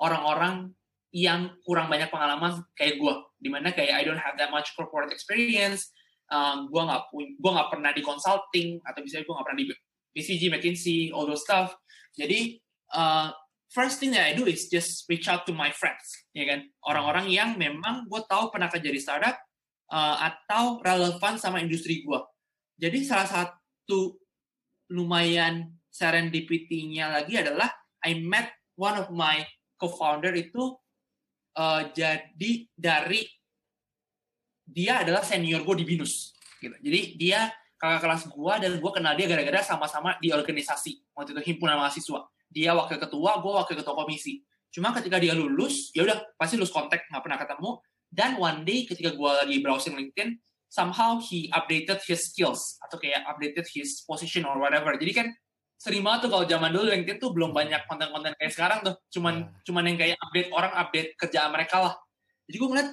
[0.00, 0.72] orang-orang
[1.12, 5.12] yang kurang banyak pengalaman kayak gue, di mana kayak I don't have that much corporate
[5.12, 5.92] experience,
[6.32, 9.66] um, gue nggak gue nggak pernah di consulting atau bisa gue nggak pernah di
[10.16, 11.76] BCG, McKinsey, all those stuff.
[12.16, 12.56] Jadi
[12.96, 13.28] uh,
[13.68, 16.64] first thing that I do is just reach out to my friends, ya kan?
[16.88, 19.36] Orang-orang yang memang gue tahu pernah kerja di startup
[19.92, 22.20] uh, atau relevan sama industri gue.
[22.80, 24.16] Jadi salah satu
[24.90, 27.70] lumayan serendipity-nya lagi adalah
[28.02, 29.42] I met one of my
[29.78, 30.76] co-founder itu
[31.56, 33.26] uh, jadi dari
[34.70, 36.34] dia adalah senior gue di Binus.
[36.60, 36.76] Gitu.
[36.78, 37.50] Jadi dia
[37.80, 42.28] kakak kelas gue dan gue kenal dia gara-gara sama-sama di organisasi waktu itu himpunan mahasiswa
[42.50, 44.42] dia wakil ketua, gue wakil ketua komisi.
[44.74, 47.70] Cuma ketika dia lulus, ya udah pasti lulus kontak, nggak pernah ketemu.
[48.10, 50.34] Dan one day ketika gue lagi browsing LinkedIn,
[50.70, 54.94] somehow he updated his skills atau kayak updated his position or whatever.
[54.94, 55.28] Jadi kan
[55.76, 58.94] sering banget tuh kalau zaman dulu LinkedIn tuh belum banyak konten-konten kayak sekarang tuh.
[59.10, 59.62] Cuman yeah.
[59.66, 61.94] cuman yang kayak update orang update kerjaan mereka lah.
[62.46, 62.90] Jadi gue ngeliat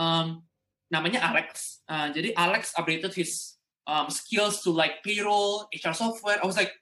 [0.00, 0.26] um,
[0.88, 1.84] namanya Alex.
[1.84, 6.40] Uh, jadi Alex updated his um, skills to like payroll, HR software.
[6.40, 6.72] I was like,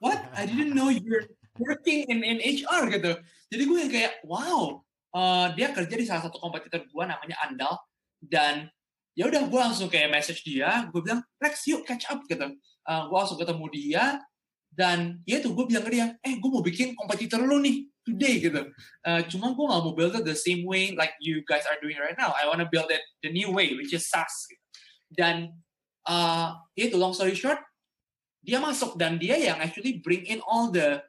[0.00, 1.28] what I didn't know you're
[1.60, 3.12] working in in HR gitu
[3.52, 4.80] jadi gue yang kayak wow
[5.12, 7.76] uh, dia kerja di salah satu kompetitor gue namanya Andal
[8.18, 8.72] dan
[9.18, 12.54] ya udah gue langsung kayak message dia gue bilang Rex yuk catch up gitu.
[12.86, 14.04] Uh, gue langsung ketemu dia
[14.70, 18.38] dan ya tuh gue bilang ke dia eh gue mau bikin kompetitor lu nih today
[18.38, 18.62] gitu.
[19.02, 21.98] Uh, cuma gue gak mau build it the same way like you guys are doing
[21.98, 22.30] right now.
[22.32, 24.62] I wanna build it the new way which is SaaS gitu.
[25.10, 25.58] dan
[26.06, 27.58] uh, itu long story short
[28.40, 31.02] dia masuk dan dia yang actually bring in all the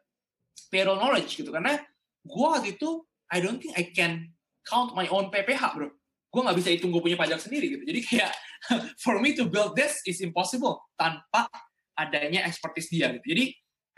[0.74, 1.54] payroll knowledge gitu.
[1.54, 1.78] Karena
[2.26, 4.34] gue waktu itu I don't think I can
[4.68, 6.01] count my own PPH bro
[6.32, 8.32] gue nggak bisa hitung gue punya pajak sendiri gitu jadi kayak
[9.04, 11.52] for me to build this is impossible tanpa
[12.00, 13.46] adanya expertise dia gitu jadi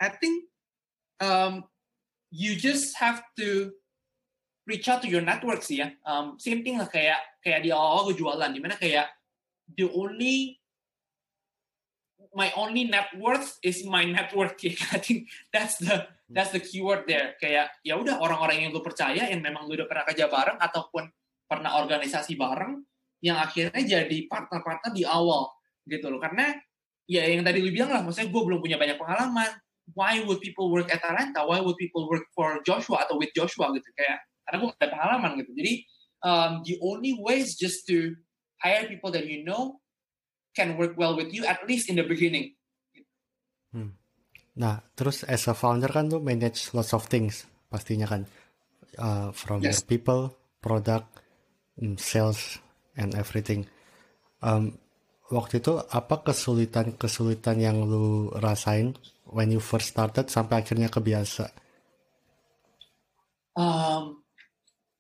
[0.02, 0.50] I think
[1.22, 1.70] um,
[2.34, 3.72] you just have to
[4.66, 8.10] reach out to your network sih ya um, same thing lah kayak kayak di awal
[8.10, 9.14] gue jualan di mana kayak
[9.78, 10.58] the only
[12.34, 14.58] my only net worth is my network.
[14.92, 17.38] I think that's the that's the keyword there.
[17.38, 21.08] Kayak ya udah orang-orang yang lu percaya yang memang lu udah pernah kerja bareng ataupun
[21.46, 22.82] pernah organisasi bareng
[23.24, 25.48] yang akhirnya jadi partner-partner di awal
[25.88, 26.20] gitu loh.
[26.20, 26.52] Karena
[27.08, 29.52] ya yang tadi lu bilang lah, maksudnya gue belum punya banyak pengalaman.
[29.96, 31.44] Why would people work at Atlanta?
[31.44, 33.88] Why would people work for Joshua atau with Joshua gitu?
[33.96, 35.52] Kayak karena gue gak ada pengalaman gitu.
[35.56, 35.74] Jadi
[36.24, 38.16] um, the only way is just to
[38.64, 39.84] hire people that you know
[40.56, 42.56] can work well with you at least in the beginning.
[43.76, 44.00] Hmm.
[44.56, 48.22] Nah, terus as a founder kan tuh manage lots of things pastinya kan
[49.02, 49.82] uh, from yes.
[49.82, 50.22] your people,
[50.62, 51.10] product,
[51.98, 52.62] sales,
[52.98, 53.66] and everything.
[54.44, 54.78] Um,
[55.34, 58.94] waktu itu apa kesulitan-kesulitan yang lu rasain
[59.26, 61.50] when you first started sampai akhirnya kebiasa?
[63.58, 64.26] Um,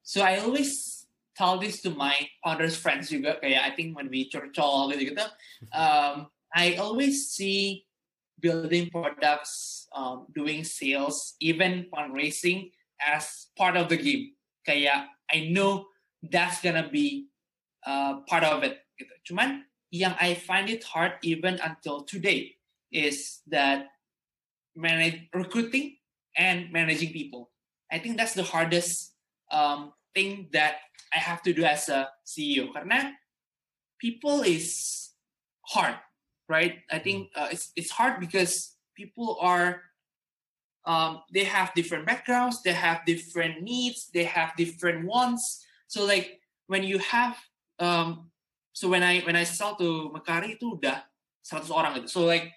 [0.01, 2.13] so I always tell this to my
[2.45, 5.25] founders friends juga kayak I think when we curcol gitu gitu
[5.73, 7.89] um, I always see
[8.37, 12.69] building products um, doing sales even fundraising
[13.01, 15.89] as part of the game kayak I know
[16.31, 17.27] that's gonna be
[17.85, 22.55] uh, part of it gitu cuman yang I find it hard even until today
[22.93, 23.93] is that
[24.73, 25.99] manage recruiting
[26.33, 27.53] and managing people
[27.93, 29.13] I think that's the hardest
[29.51, 30.77] um, thing that
[31.13, 33.13] I have to do as a CEO karena
[34.01, 35.13] people is
[35.61, 35.95] hard,
[36.49, 36.81] right?
[36.89, 39.85] I think uh, it's it's hard because people are
[40.89, 45.61] um, they have different backgrounds, they have different needs, they have different wants.
[45.93, 47.37] So like when you have
[47.77, 48.33] um,
[48.73, 51.05] so when I when I sell to Mekari itu udah
[51.45, 52.09] 100 orang gitu.
[52.09, 52.49] So like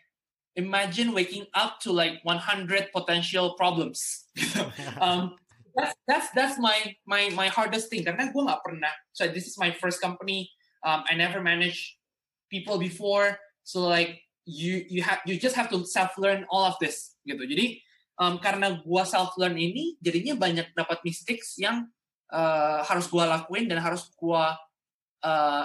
[0.56, 4.24] imagine waking up to like 100 potential problems.
[5.04, 5.36] um,
[5.76, 8.94] that's that's that's my my my hardest thing karena gue nggak pernah.
[9.12, 10.48] So this is my first company.
[10.80, 12.00] Um, I never managed
[12.48, 13.36] people before.
[13.68, 14.16] So like
[14.48, 17.44] you you have you just have to self learn all of this gitu.
[17.44, 17.84] Jadi
[18.16, 21.92] um, karena gue self learn ini jadinya banyak dapat mistakes yang
[22.32, 24.44] uh, harus gue lakuin dan harus gue
[25.22, 25.64] uh,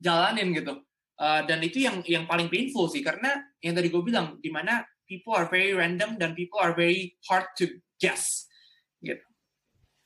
[0.00, 0.74] jalanin gitu.
[1.16, 4.84] Uh, dan itu yang yang paling painful sih karena yang tadi gue bilang di mana
[5.08, 8.44] people are very random dan people are very hard to guess
[9.00, 9.24] gitu.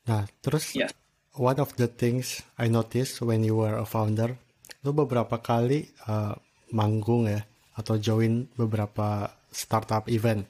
[0.07, 0.93] Nah, terus yeah.
[1.35, 4.39] one of the things I noticed when you were a founder,
[4.87, 6.39] lu beberapa kali uh,
[6.71, 7.43] manggung ya
[7.75, 10.47] atau join beberapa startup event.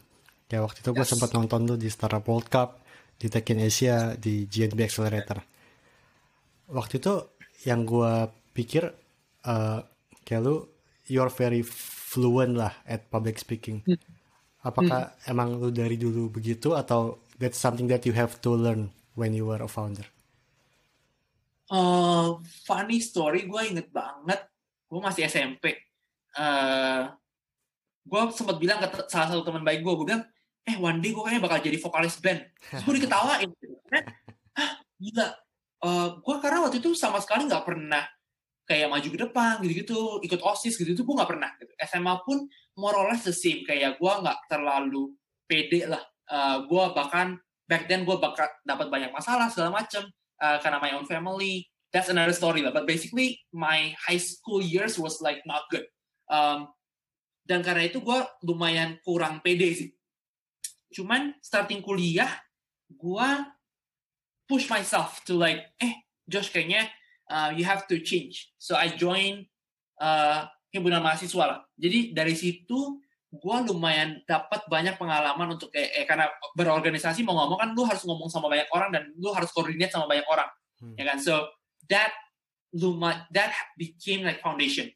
[0.51, 1.13] Kayak waktu itu gue yes.
[1.15, 2.80] sempat nonton tuh di Startup World Cup,
[3.21, 5.45] di Tech in Asia, di GNB Accelerator.
[6.73, 7.15] Waktu itu
[7.69, 8.89] yang gue pikir
[9.45, 9.85] uh,
[10.25, 10.65] kayak lu
[11.13, 13.85] you're very fluent lah at public speaking.
[13.85, 14.01] Hmm.
[14.65, 15.31] Apakah hmm.
[15.37, 18.89] emang lu dari dulu begitu atau that's something that you have to learn
[19.21, 20.09] when you were a founder?
[21.71, 24.43] Uh, funny story, gue inget banget,
[24.91, 25.79] gue masih SMP.
[26.35, 27.07] Uh,
[28.03, 30.27] gue sempat bilang ke salah satu teman baik gue, gue bilang,
[30.69, 32.41] eh one day gue kayaknya bakal jadi vokalis band.
[32.69, 33.51] Terus gue diketawain.
[34.61, 35.29] ah, gila.
[35.81, 38.05] Uh, gue karena waktu itu sama sekali nggak pernah
[38.71, 41.73] kayak maju ke depan gitu-gitu ikut osis gitu-gitu gue nggak pernah gitu.
[41.91, 42.47] SMA pun
[42.79, 45.11] more or less the same kayak gue nggak terlalu
[45.51, 45.99] pede lah
[46.31, 47.35] uh, gue bahkan
[47.67, 50.07] back then gue bakal dapat banyak masalah segala macem
[50.39, 54.95] uh, karena my own family that's another story lah but basically my high school years
[54.95, 55.83] was like not good
[56.31, 56.71] um,
[57.43, 59.91] dan karena itu gue lumayan kurang pede sih
[60.91, 62.31] cuman starting kuliah
[62.91, 63.29] gue
[64.51, 65.95] push myself to like eh
[66.27, 66.91] Josh kayaknya
[67.31, 68.51] uh, you have to change.
[68.59, 69.47] So I join
[70.03, 71.59] uh, himpunan mahasiswa lah.
[71.79, 72.99] Jadi dari situ
[73.31, 76.27] gue lumayan dapat banyak pengalaman untuk kayak eh, karena
[76.59, 80.11] berorganisasi mau ngomong kan lu harus ngomong sama banyak orang dan lu harus coordinate sama
[80.11, 80.51] banyak orang,
[80.83, 80.95] hmm.
[80.99, 81.19] ya kan?
[81.23, 81.47] So
[81.87, 82.11] that
[82.75, 84.91] lumayan that became like foundation.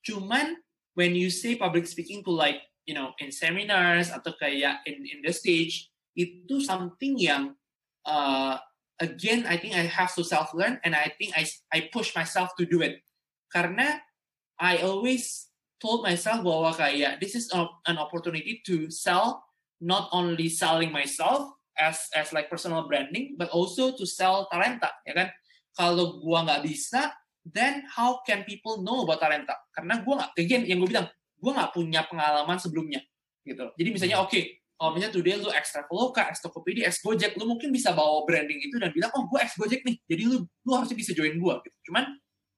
[0.00, 0.56] Cuman
[0.96, 5.18] when you say public speaking to like you know in seminars atau kayak in in
[5.24, 7.56] the stage itu something yang
[8.06, 8.56] uh,
[9.02, 12.54] again I think I have to self learn and I think I I push myself
[12.60, 13.02] to do it.
[13.50, 13.98] Karena
[14.58, 15.50] I always
[15.82, 19.42] told myself bahwa kayak this is a, an opportunity to sell
[19.82, 25.14] not only selling myself as as like personal branding but also to sell talenta ya
[25.16, 25.28] kan?
[25.74, 27.10] Kalau gua nggak bisa
[27.44, 29.58] then how can people know about talenta?
[29.74, 33.00] Karena gua nggak again yang gue bilang gua nggak punya pengalaman sebelumnya
[33.44, 37.38] gitu jadi misalnya oke okay, kalau misalnya today lu ex Traveloka, ex Tokopedia, ex Gojek,
[37.38, 40.42] lu mungkin bisa bawa branding itu dan bilang, oh gue ex Gojek nih, jadi lu
[40.42, 41.54] lu harusnya bisa join gue.
[41.62, 41.76] Gitu.
[41.88, 42.04] Cuman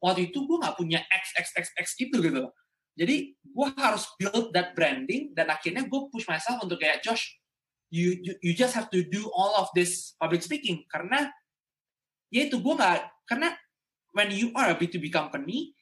[0.01, 2.49] waktu itu gue nggak punya X X X X itu gitu
[2.97, 7.37] Jadi gue harus build that branding dan akhirnya gue push myself untuk kayak Josh,
[7.93, 11.29] you, you you just have to do all of this public speaking karena
[12.33, 13.53] ya itu gue nggak karena
[14.17, 15.77] when you are a B2B company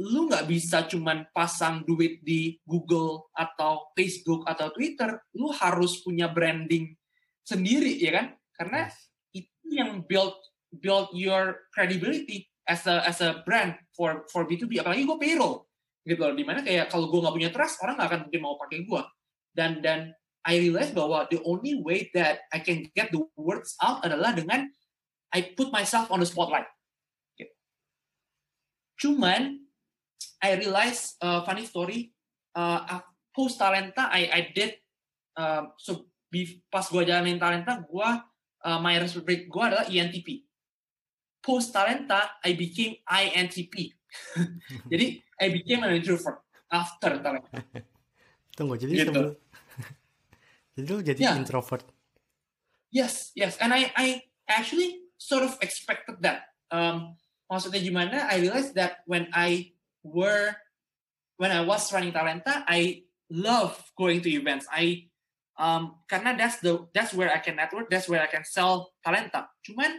[0.00, 6.32] lu nggak bisa cuman pasang duit di Google atau Facebook atau Twitter, lu harus punya
[6.32, 6.96] branding
[7.44, 8.26] sendiri ya kan?
[8.56, 8.88] Karena
[9.36, 10.32] itu yang build
[10.72, 14.80] build your credibility as a as a brand for for B2B.
[14.80, 15.68] Apalagi gue payroll
[16.08, 16.32] gitu loh.
[16.32, 19.02] Di mana kayak kalau gue nggak punya trust, orang nggak akan mungkin mau pakai gue.
[19.52, 20.16] Dan dan
[20.48, 24.64] I realize bahwa the only way that I can get the words out adalah dengan
[25.28, 26.64] I put myself on the spotlight.
[27.36, 27.52] Gitu.
[28.96, 29.69] Cuman
[30.40, 32.12] I realized uh, funny story.
[32.50, 33.00] Uh,
[33.30, 34.74] post talenta I I did
[35.38, 38.08] uh, so be, pas gue jalanin talenta gue
[38.66, 40.42] uh, my respect gue adalah ENTP
[41.38, 43.94] post talenta I became INTP
[44.92, 47.62] jadi I became an introvert after talenta.
[48.58, 49.14] Tunggu jadi gitu.
[49.14, 49.32] sebelum
[50.74, 51.38] jadi lu jadi yeah.
[51.38, 51.86] introvert.
[52.90, 54.06] Yes yes and I I
[54.50, 56.50] actually sort of expected that.
[56.70, 57.14] Um,
[57.46, 58.26] maksudnya gimana?
[58.26, 60.56] I realized that when I were
[61.40, 64.68] when I was running Talenta, I love going to events.
[64.68, 65.08] I
[65.60, 69.48] um karena that's the that's where I can network, that's where I can sell Talenta.
[69.64, 69.92] Cuman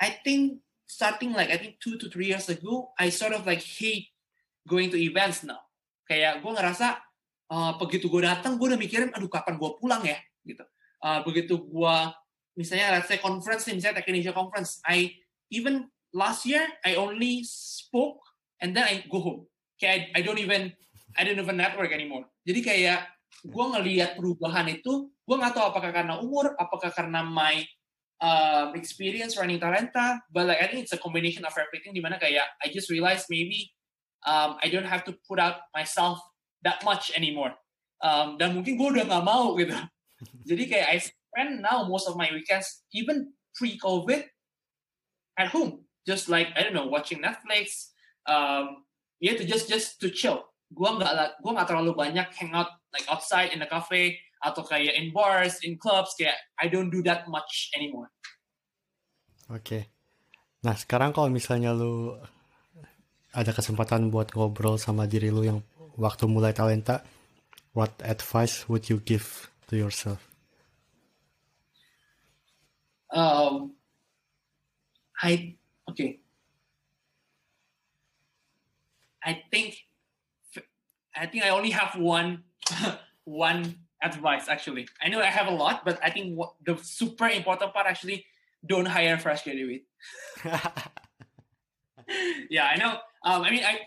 [0.00, 3.60] I think starting like I think two to three years ago, I sort of like
[3.60, 4.12] hate
[4.68, 5.60] going to events now.
[6.04, 7.00] Kayak gue ngerasa
[7.48, 10.64] uh, begitu gue datang, gue udah mikirin, aduh kapan gue pulang ya, gitu.
[11.00, 11.96] Uh, begitu gue
[12.56, 15.16] misalnya let's say conference misalnya Tech Indonesia conference, I
[15.48, 18.20] even last year I only spoke
[18.60, 19.40] and then I go home.
[19.80, 20.70] Kayak I, I don't even
[21.14, 22.26] I don't even network anymore.
[22.46, 23.00] Jadi kayak
[23.44, 27.62] gue ngelihat perubahan itu, gue nggak tahu apakah karena umur, apakah karena my
[28.22, 31.94] um, experience running Talenta, but like I think it's a combination of everything.
[31.94, 33.70] Di mana kayak I just realized maybe
[34.26, 36.20] um, I don't have to put out myself
[36.62, 37.54] that much anymore.
[38.04, 39.74] Um, dan mungkin gue udah nggak mau gitu.
[40.48, 44.24] Jadi kayak I spend now most of my weekends, even pre-COVID,
[45.38, 47.93] at home, just like I don't know, watching Netflix.
[48.24, 48.84] Um,
[49.20, 50.44] yeah, to just just to chill.
[50.72, 55.12] Gue nggak gue nggak terlalu banyak hangout like outside in the cafe atau kayak in
[55.12, 58.12] bars, in clubs, kayak I don't do that much anymore.
[59.52, 59.60] Oke.
[59.60, 59.82] Okay.
[60.64, 62.16] Nah sekarang kalau misalnya lu
[63.34, 65.60] ada kesempatan buat ngobrol sama diri lu yang
[66.00, 67.04] waktu mulai talenta,
[67.76, 70.22] what advice would you give to yourself?
[73.14, 73.76] Um,
[75.22, 75.54] I
[75.86, 76.23] okay.
[79.24, 79.78] I think
[81.16, 82.44] I think I only have one
[83.24, 84.88] one advice actually.
[85.00, 88.26] I know I have a lot, but I think what, the super important part actually
[88.66, 89.84] don't hire fresh graduate.
[92.50, 92.98] yeah, I know.
[93.24, 93.80] Um, I mean, I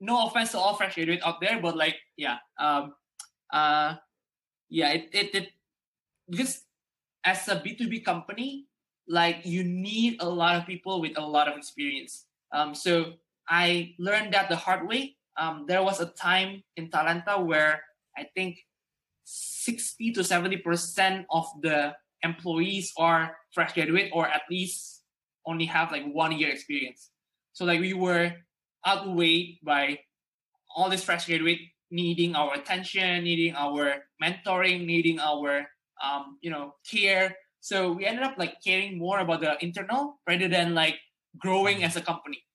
[0.00, 2.94] no offense to all fresh graduate out there, but like, yeah, um,
[3.52, 3.96] uh,
[4.68, 5.48] yeah, it, it, it
[6.28, 6.62] because
[7.24, 8.66] as a B two B company,
[9.08, 12.26] like you need a lot of people with a lot of experience.
[12.52, 13.14] Um, so
[13.48, 15.16] I learned that the hard way.
[15.38, 17.82] Um, there was a time in Talenta where
[18.16, 18.58] I think
[19.24, 25.02] 60 to 70% of the employees are fresh graduate or at least
[25.44, 27.10] only have like one year experience.
[27.52, 28.32] So like we were
[28.86, 30.00] outweighed by
[30.74, 35.66] all this fresh graduate needing our attention, needing our mentoring, needing our
[36.02, 37.36] um, you know care.
[37.60, 40.98] So we ended up like caring more about the internal rather than like
[41.38, 42.45] growing as a company.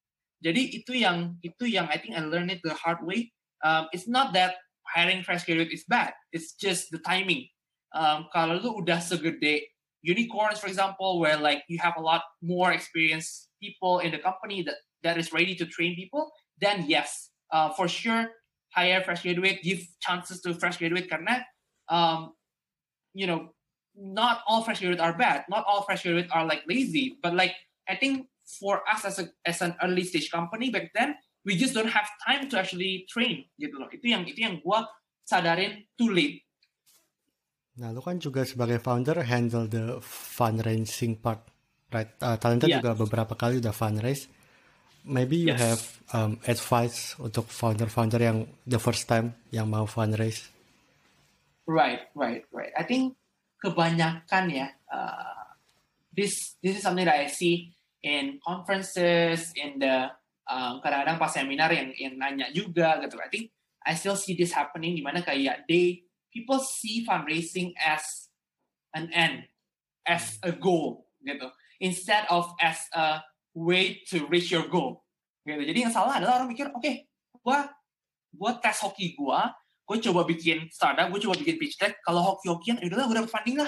[0.42, 3.30] Jadi itu yang itu yang I think I learned it the hard way.
[3.62, 4.58] Um, it's not that
[4.90, 6.18] hiring fresh graduate is bad.
[6.34, 7.46] It's just the timing.
[7.94, 9.70] Um, kalau lu udah segede
[10.02, 14.66] unicorns, for example, where like you have a lot more experienced people in the company
[14.66, 18.34] that that is ready to train people, then yes, uh, for sure,
[18.74, 21.46] hire fresh graduate, give chances to fresh graduate karena,
[21.90, 22.34] um,
[23.14, 23.54] you know,
[23.94, 25.46] not all fresh graduate are bad.
[25.50, 27.54] Not all fresh graduate are like lazy, but like
[27.88, 31.72] I think for us as a as an early stage company back then, we just
[31.78, 33.88] don't have time to actually train gitu loh.
[33.92, 34.80] Itu yang itu yang gue
[35.24, 36.44] sadarin too late.
[37.80, 41.52] Nah lu kan juga sebagai founder handle the fundraising part
[41.92, 42.10] right?
[42.24, 42.80] Uh, talenta yeah.
[42.80, 44.32] juga beberapa kali udah fundraise.
[45.02, 45.60] Maybe you yes.
[45.60, 45.82] have
[46.14, 50.54] um, advice untuk founder-founder yang the first time yang mau fundraise.
[51.66, 52.70] Right right right.
[52.78, 53.18] I think
[53.66, 55.58] kebanyakan ya uh,
[56.14, 60.10] this this is something that I see in conferences in the
[60.50, 63.46] um, kadang-kadang pas seminar yang yang nanya juga gitu I think
[63.82, 68.30] I still see this happening di mana kayak they people see fundraising as
[68.94, 69.46] an end
[70.06, 71.50] as a goal gitu
[71.82, 73.22] instead of as a
[73.54, 75.06] way to reach your goal
[75.46, 77.06] gitu jadi yang salah adalah orang mikir oke okay,
[77.42, 77.70] gua
[78.34, 79.54] gua tes hoki gua
[79.92, 82.00] gue coba bikin startup, gue coba bikin pitch deck.
[82.08, 83.68] Kalau hoki-hokian, ya udahlah gue dapet funding lah,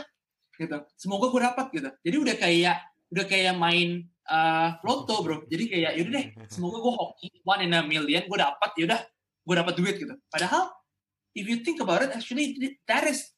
[0.55, 0.77] gitu.
[0.95, 1.89] Semoga gue dapat gitu.
[1.99, 2.77] Jadi udah kayak
[3.11, 5.37] udah kayak main uh, loto bro.
[5.47, 9.01] Jadi kayak yaudah deh semoga gue hoki one in a million gue dapat yaudah
[9.43, 10.15] gue dapat duit gitu.
[10.31, 10.71] Padahal
[11.35, 12.55] if you think about it actually
[12.87, 13.33] that is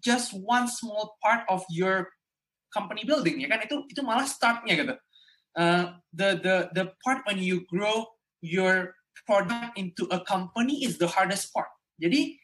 [0.00, 2.10] just one small part of your
[2.72, 3.62] company building ya kan?
[3.62, 4.94] Itu itu malah startnya gitu.
[5.56, 8.04] Uh, the the the part when you grow
[8.44, 8.92] your
[9.24, 11.72] product into a company is the hardest part.
[11.96, 12.36] Jadi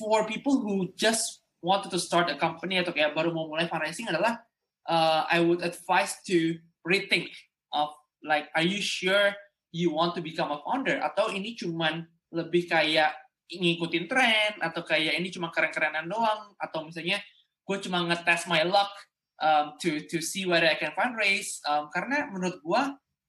[0.00, 4.08] for people who just wanted to start a company atau kayak baru mau mulai fundraising
[4.08, 4.40] adalah
[4.88, 7.32] uh, I would advise to rethink
[7.72, 7.90] of
[8.24, 9.32] like, are you sure
[9.72, 11.00] you want to become a founder?
[11.00, 13.12] Atau ini cuman lebih kayak
[13.52, 16.56] ngikutin tren atau kayak ini cuma keren-kerenan doang?
[16.60, 17.20] Atau misalnya
[17.64, 18.92] gue cuma ngetes my luck
[19.40, 21.60] um, to to see whether I can fundraise?
[21.68, 22.82] Um, karena menurut gue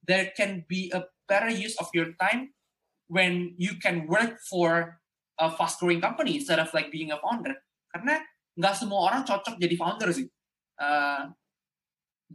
[0.06, 2.53] there can be a better use of your time
[3.10, 5.01] when you can work for
[5.38, 7.58] a fast growing company instead of like being a founder.
[7.91, 8.22] Karena
[8.56, 10.28] nggak semua orang cocok jadi founder sih.
[10.76, 11.32] Uh,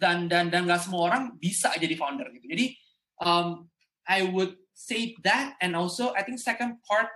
[0.00, 2.48] dan dan dan nggak semua orang bisa jadi founder gitu.
[2.48, 2.66] Jadi
[3.20, 3.68] um,
[4.08, 7.12] I would say that and also I think second part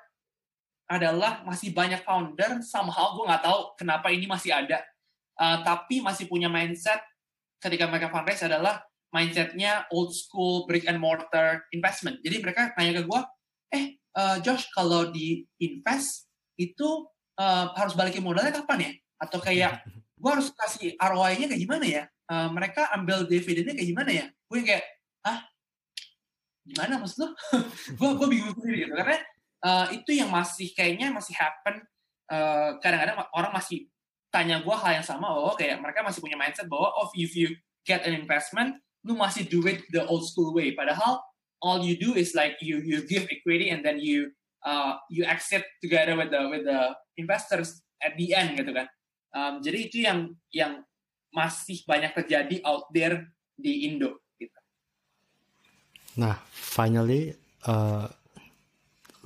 [0.85, 4.85] adalah masih banyak founder somehow gue nggak tahu kenapa ini masih ada
[5.41, 7.01] uh, tapi masih punya mindset
[7.59, 12.19] ketika mereka fundraise adalah mindsetnya old school brick and mortar investment.
[12.21, 13.21] Jadi mereka nanya ke gue,
[13.73, 13.85] eh
[14.19, 16.27] uh, Josh kalau di invest
[16.59, 17.07] itu
[17.39, 18.93] uh, harus balikin modalnya kapan ya?
[19.23, 19.87] Atau kayak
[20.21, 22.05] gue harus kasih ROI-nya kayak gimana ya?
[22.31, 24.27] Uh, mereka ambil dividennya kayak gimana ya?
[24.47, 24.85] Gue kayak,
[25.25, 25.45] ah,
[26.65, 27.29] gimana maksud lo?
[27.99, 29.19] gue gue bingung sendiri gitu karena
[29.65, 31.83] uh, itu yang masih kayaknya masih happen.
[32.25, 33.85] kadang kadang-kadang orang masih
[34.35, 37.55] tanya gue hal yang sama bahwa kayak mereka masih punya mindset bahwa oh if you
[37.87, 38.75] get an investment
[39.07, 41.23] lu masih do it the old school way padahal
[41.63, 44.35] all you do is like you you give equity and then you
[44.67, 46.81] uh, you exit together with the with the
[47.15, 48.91] investors at the end gitu kan
[49.39, 50.83] um, jadi itu yang yang
[51.35, 53.27] masih banyak terjadi out there
[53.59, 54.55] di Indo gitu.
[56.23, 57.35] Nah, finally
[57.67, 58.07] uh,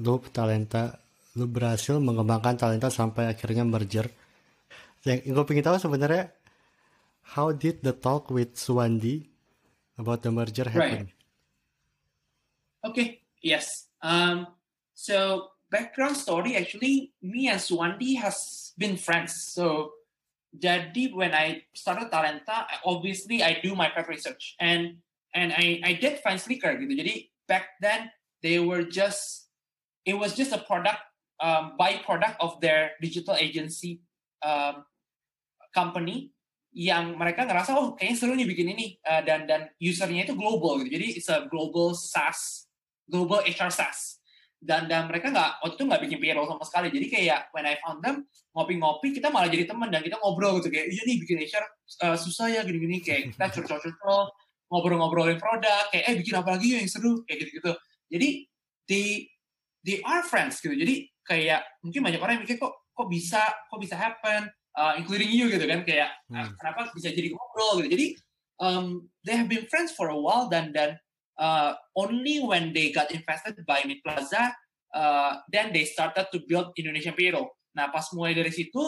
[0.00, 0.96] lu talenta
[1.36, 4.11] lu berhasil mengembangkan talenta sampai akhirnya merger
[5.06, 6.34] yang gue pengen tahu sebenarnya
[7.36, 9.28] how did the talk with Suwandi
[10.00, 11.06] about the merger happen?
[11.06, 11.14] Right.
[12.82, 13.09] Okay.
[13.38, 13.86] Yes.
[14.02, 14.50] Um.
[14.98, 19.38] So background story actually, me and Suwandi has been friends.
[19.38, 19.97] So
[20.57, 24.57] jadi when I started Talenta, obviously I do my prep research.
[24.61, 25.05] And
[25.36, 26.92] and I I did find Slicker gitu.
[26.96, 28.09] Jadi back then
[28.40, 29.53] they were just
[30.09, 31.01] it was just a product
[31.40, 34.01] um, byproduct of their digital agency
[34.40, 34.88] um,
[35.76, 36.32] company
[36.72, 38.96] yang mereka ngerasa oh kayaknya seru nih bikin ini.
[39.05, 40.96] Uh, dan dan usernya itu global gitu.
[40.96, 42.68] Jadi it's a global SaaS
[43.09, 44.17] global HR SaaS
[44.59, 46.88] dan dan mereka nggak waktu itu nggak bikin payroll sama sekali.
[46.90, 50.74] Jadi kayak when I found them ngopi-ngopi kita malah jadi teman dan kita ngobrol gitu.
[50.74, 51.64] Kayak iya nih bikin HR
[52.02, 52.98] uh, susah ya gini-gini.
[52.98, 54.34] Kayak kita curcol-curcol
[54.68, 57.22] ngobrol-ngobrolin produk kayak eh bikin apa lagi yang seru?
[57.22, 57.72] Kayak gitu-gitu.
[58.11, 58.28] Jadi
[58.90, 59.06] they
[59.86, 60.74] they are friends gitu.
[60.74, 65.30] Jadi kayak mungkin banyak orang yang mikir kok kok bisa kok bisa happen uh, including
[65.30, 65.46] you?
[65.46, 65.86] Gitu kan.
[65.86, 66.59] Kayak hmm.
[66.59, 67.86] Kenapa bisa jadi ngobrol?
[67.86, 67.88] Gitu.
[67.94, 68.06] Jadi
[68.59, 70.98] um, they have been friends for a while dan dan
[71.39, 74.53] uh, only when they got invested by Mid Plaza
[74.95, 77.49] uh, then they started to build Indonesian payroll.
[77.74, 78.80] Nah pas mulai dari situ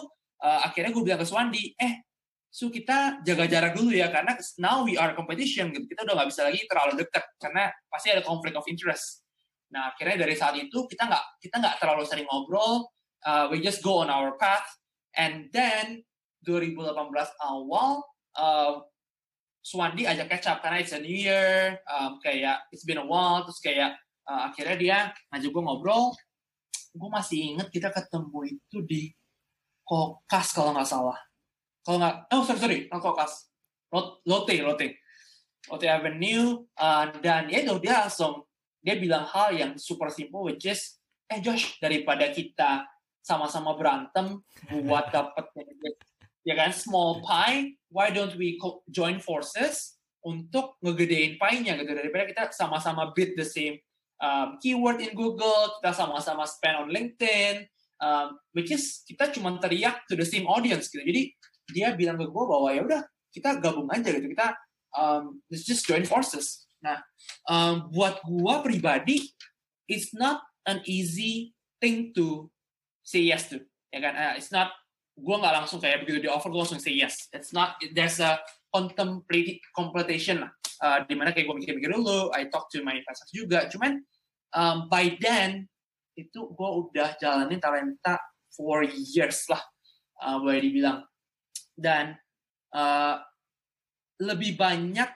[0.42, 2.04] uh, akhirnya gue bilang ke Swandi eh
[2.50, 5.86] so kita jaga jarak dulu ya karena now we are competition gitu.
[5.86, 9.22] Kita udah nggak bisa lagi terlalu dekat karena pasti ada conflict of interest.
[9.70, 12.90] Nah akhirnya dari saat itu kita nggak kita nggak terlalu sering ngobrol
[13.24, 14.66] uh, we just go on our path.
[15.14, 16.06] And then
[16.46, 16.86] 2018
[17.42, 18.06] awal
[18.38, 18.72] uh,
[19.70, 23.46] Swandi ajak catch up karena it's a new year, um, kayak it's been a while,
[23.46, 23.94] terus kayak
[24.26, 24.98] uh, akhirnya dia
[25.30, 26.10] ngajak gue ngobrol.
[26.90, 29.02] Gue masih inget kita ketemu itu di
[29.86, 31.14] Kokas kalau nggak salah.
[31.86, 33.46] Kalau nggak, oh sorry sorry, no Kokas,
[33.94, 34.98] Lotte Lotte,
[35.70, 38.42] Lotte Avenue, uh, dan ya itu dia langsung
[38.82, 40.98] dia bilang hal yang super simple, which is,
[41.30, 42.90] eh Josh daripada kita
[43.22, 44.42] sama-sama berantem
[44.82, 45.46] buat dapat
[46.44, 46.70] ya kan?
[46.72, 48.56] Small pie why don't we
[48.88, 51.92] join forces untuk ngegedein pie-nya gitu.
[51.92, 53.80] Daripada kita sama-sama bid the same
[54.22, 57.66] um, keyword in Google kita sama-sama spend on LinkedIn
[57.98, 61.02] um, which is kita cuma teriak to the same audience gitu.
[61.02, 61.34] Jadi
[61.70, 63.02] dia bilang ke gue bahwa ya udah
[63.34, 64.28] kita gabung aja gitu.
[64.30, 64.54] Kita
[64.94, 66.68] um, let's just join forces.
[66.84, 67.00] Nah
[67.48, 69.18] um, buat gue pribadi
[69.90, 72.52] it's not an easy thing to
[73.02, 73.58] say yes to
[73.90, 74.14] ya kan?
[74.14, 74.70] Uh, it's not
[75.20, 77.28] gue nggak langsung kayak begitu di offer gue langsung say yes.
[77.30, 78.40] It's not there's a
[78.72, 80.52] contemplated completion lah.
[80.80, 83.68] Uh, di mana kayak gue mikir-mikir dulu I talk to my investors juga.
[83.68, 84.00] Cuman
[84.56, 85.68] um, by then
[86.16, 88.16] itu gue udah jalanin talenta
[88.50, 89.60] for years lah
[90.24, 91.04] uh, boleh dibilang.
[91.76, 92.16] Dan
[92.72, 93.20] uh,
[94.20, 95.08] lebih banyak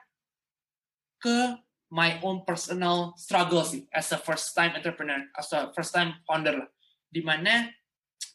[1.21, 1.57] ke
[1.95, 6.61] my own personal struggle sih as a first time entrepreneur as a first time founder
[6.65, 6.71] lah.
[7.09, 7.71] Di mana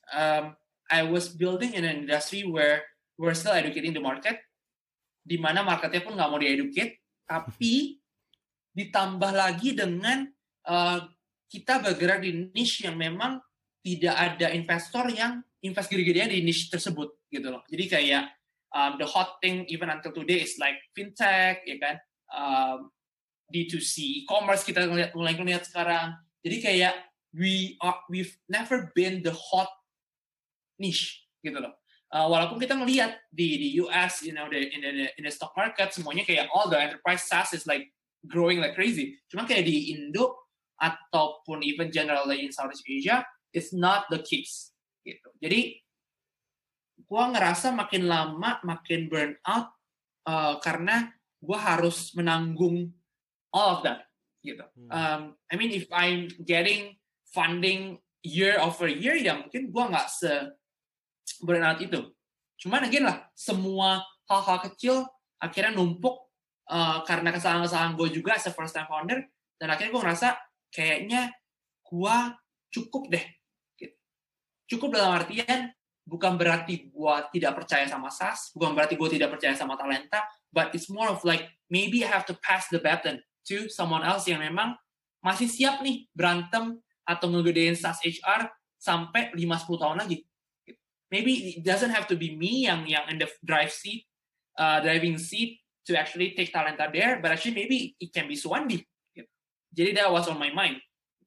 [0.10, 0.56] um,
[0.90, 2.84] I was building in an industry where
[3.16, 4.42] we're still educating the market,
[5.22, 8.02] di mana marketnya pun nggak mau dieducate, tapi
[8.78, 10.26] ditambah lagi dengan
[10.66, 11.00] uh,
[11.50, 13.42] kita bergerak di niche yang memang
[13.82, 17.66] tidak ada investor yang invest gede-gedean di niche tersebut gitu loh.
[17.68, 18.24] Jadi kayak
[18.74, 21.96] um, the hot thing even until today is like fintech, ya kan,
[22.34, 22.94] um,
[23.50, 26.14] D2C e-commerce kita mulai mulai lihat sekarang.
[26.46, 26.94] Jadi kayak
[27.34, 29.70] we are we've never been the hot
[30.80, 31.76] niche gitu loh.
[32.10, 35.54] Uh, walaupun kita melihat di di US, you know, the, in the in the stock
[35.54, 37.94] market semuanya kayak all the enterprise SaaS is like
[38.26, 39.22] growing like crazy.
[39.30, 40.50] Cuma kayak di Indo
[40.82, 43.22] ataupun even generally in Southeast Asia,
[43.54, 44.74] it's not the case
[45.06, 45.30] gitu.
[45.38, 45.78] Jadi
[47.06, 49.70] gua ngerasa makin lama makin burn out
[50.26, 52.90] uh, karena gua harus menanggung
[53.54, 54.10] all of that
[54.42, 54.66] gitu.
[54.90, 56.98] Um, I mean if I'm getting
[57.30, 60.58] funding year over year ya mungkin gua nggak se
[61.38, 62.10] burnout itu.
[62.60, 65.06] Cuman again lah, semua hal-hal kecil
[65.40, 66.30] akhirnya numpuk
[66.68, 69.24] uh, karena kesalahan-kesalahan gue juga as a first time founder,
[69.58, 70.28] dan akhirnya gue ngerasa
[70.74, 71.32] kayaknya
[71.86, 72.16] gue
[72.70, 73.26] cukup deh.
[74.70, 75.74] Cukup dalam artian
[76.06, 80.22] bukan berarti gue tidak percaya sama SaaS, bukan berarti gue tidak percaya sama talenta,
[80.54, 84.30] but it's more of like maybe I have to pass the baton to someone else
[84.30, 84.78] yang memang
[85.26, 90.29] masih siap nih berantem atau ngegedein SaaS HR sampai 5-10 tahun lagi.
[91.12, 94.06] Maybe it doesn't have to be me yang yang in the drive seat,
[94.58, 98.86] uh, driving seat to actually take Talenta there, but actually maybe it can be Suwandi.
[99.18, 99.30] Gitu.
[99.74, 100.78] Jadi that was on my mind.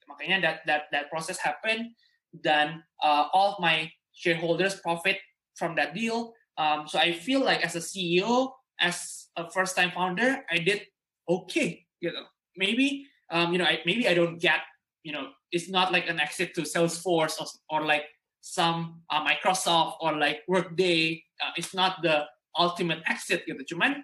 [0.07, 1.95] Makanya that that that process happened
[2.33, 5.19] dan uh, all of my shareholders profit
[5.59, 6.33] from that deal.
[6.57, 10.87] Um, so I feel like as a CEO, as a first time founder, I did
[11.29, 11.87] okay.
[12.03, 12.27] You know,
[12.59, 14.61] maybe um, you know, I, maybe I don't get
[15.03, 18.05] you know, it's not like an exit to Salesforce or, or like
[18.43, 21.23] some uh, Microsoft or like Workday.
[21.41, 22.27] Uh, it's not the
[22.59, 23.63] ultimate exit gitu.
[23.65, 24.03] Cuman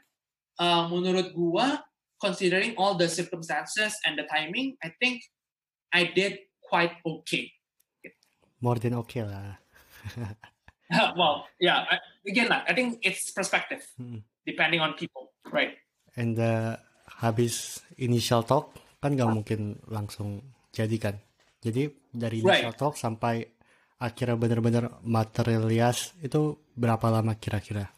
[0.62, 1.82] uh, menurut gua,
[2.22, 5.26] considering all the circumstances and the timing, I think
[5.92, 7.50] I did quite okay.
[8.62, 9.58] More than okay lah.
[11.18, 11.84] well, yeah.
[11.90, 14.22] I, again lah, I think it's perspective, hmm.
[14.46, 15.74] depending on people, right?
[16.14, 16.78] And uh,
[17.22, 20.42] habis initial talk kan nggak mungkin langsung
[20.74, 21.16] jadi kan.
[21.58, 22.78] Jadi dari initial right.
[22.78, 23.57] talk sampai
[23.98, 27.90] akhirnya benar-benar materialias itu berapa lama kira-kira?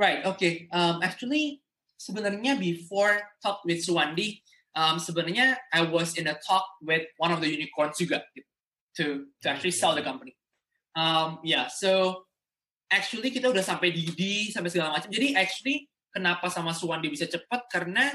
[0.00, 0.24] Right.
[0.24, 0.66] Okay.
[0.72, 1.60] Um, actually,
[2.00, 4.40] sebenarnya before talk with Suwandi,
[4.72, 8.48] um, sebenarnya I was in a talk with one of the unicorns juga gitu,
[8.96, 9.04] to
[9.44, 10.38] to actually sell the company.
[10.96, 11.68] Um, yeah.
[11.68, 12.24] So
[12.88, 15.12] actually kita udah sampai di di sampai segala macam.
[15.12, 18.08] Jadi actually kenapa sama Suwandi bisa cepat karena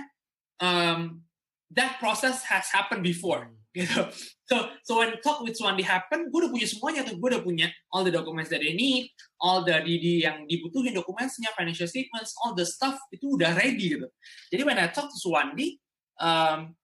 [0.63, 1.21] um,
[1.69, 3.51] that process has happened before.
[3.73, 4.05] Gitu.
[4.45, 7.67] So so when talk with Suwandi happen, gue udah punya semuanya tuh, gue udah punya
[7.89, 9.09] all the documents that they need,
[9.41, 14.07] all the DD yang dibutuhin dokumennya, financial statements, all the stuff itu udah ready gitu.
[14.53, 15.81] Jadi when I talk to Suwandi,
[16.21, 16.77] um,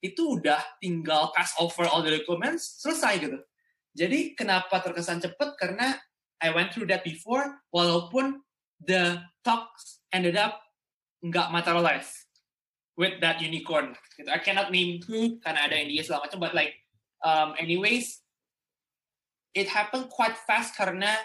[0.00, 3.38] itu udah tinggal pass over all the documents, selesai gitu.
[3.92, 5.60] Jadi kenapa terkesan cepet?
[5.60, 5.92] Karena
[6.40, 8.40] I went through that before, walaupun
[8.80, 10.56] the talks ended up
[11.20, 12.19] nggak materialize
[13.00, 13.96] with that unicorn.
[14.28, 16.76] I cannot name who karena ada India segala macam, but like
[17.24, 18.20] um, anyways,
[19.56, 21.16] it happened quite fast karena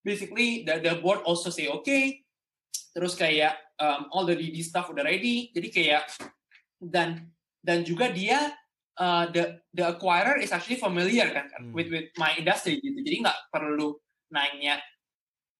[0.00, 2.24] basically the, the board also say okay,
[2.96, 6.04] terus kayak um, all the DD stuff udah ready, jadi kayak
[6.80, 7.28] dan
[7.60, 8.56] dan juga dia
[8.96, 11.76] uh, the the acquirer is actually familiar kan, hmm.
[11.76, 14.00] with with my industry gitu, jadi nggak perlu
[14.32, 14.80] nanya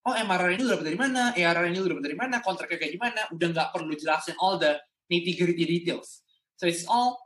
[0.01, 2.93] oh MRR ini udah dapat dari mana, ARR ini udah dapat dari mana, kontraknya kayak
[2.97, 6.23] gimana, udah nggak perlu jelasin all the nitty gritty details.
[6.55, 7.19] So it's all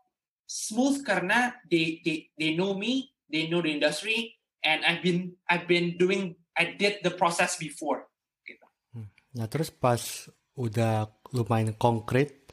[0.50, 5.70] smooth karena they they they know me, they know the industry, and I've been I've
[5.70, 8.10] been doing I did the process before.
[8.42, 8.66] Gitu.
[8.98, 9.10] Hmm.
[9.38, 10.26] Nah terus pas
[10.58, 12.50] udah lumayan konkret,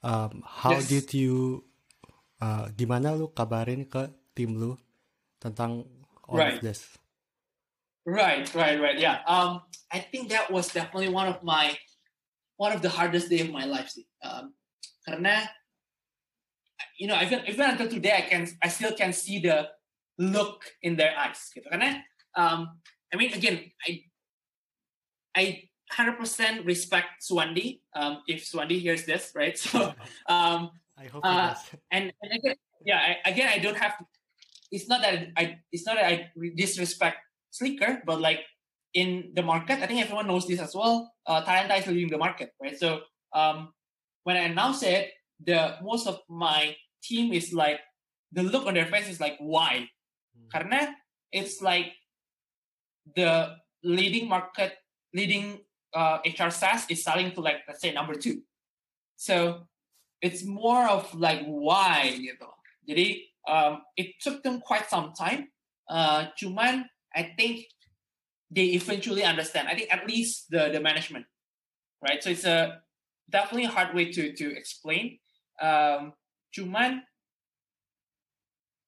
[0.00, 0.88] um, how yes.
[0.88, 1.66] did you
[2.40, 4.78] uh, gimana lu kabarin ke tim lu
[5.42, 5.84] tentang
[6.24, 6.56] all right.
[6.56, 6.94] of this?
[8.04, 9.00] Right, right, right.
[9.00, 9.24] Yeah.
[9.24, 11.72] Um, I think that was definitely one of my
[12.56, 14.06] one of the hardest day of my life sih.
[14.22, 14.54] Um,
[15.06, 15.48] karena
[16.98, 19.68] you know even even until today I can I still can see the
[20.18, 21.66] look in their eyes gitu.
[21.66, 22.02] Karena
[22.38, 22.78] um,
[23.10, 24.06] I mean again I
[25.34, 25.44] I
[25.92, 29.92] 100% respect Suwandi um, if Suwandi hears this right so
[30.26, 31.54] um, I hope uh,
[31.90, 34.04] and, and again yeah I, again I don't have to,
[34.72, 37.18] it's not that I it's not that I disrespect
[37.50, 38.40] Sleeker but like
[38.94, 41.12] in the market, I think everyone knows this as well.
[41.26, 42.78] Uh, Talenta is leading the market, right?
[42.78, 43.00] So
[43.34, 43.74] um,
[44.22, 45.10] when I announce it,
[45.44, 47.80] the most of my team is like
[48.32, 49.90] the look on their face is like why?
[50.38, 50.50] Mm.
[50.50, 50.94] Karena
[51.32, 51.92] it's like
[53.16, 54.74] the leading market,
[55.12, 55.58] leading
[55.92, 58.42] uh, HR SaaS is selling to like let's say number two.
[59.16, 59.66] So
[60.22, 62.46] it's more of like why gitu.
[62.86, 65.50] Jadi um, it took them quite some time.
[65.90, 67.66] Uh, cuman I think
[68.54, 69.68] they eventually understand.
[69.68, 71.26] I think at least the the management,
[71.98, 72.22] right?
[72.22, 72.86] So it's a
[73.26, 75.18] definitely a hard way to to explain.
[75.58, 76.14] Um,
[76.54, 77.02] cuman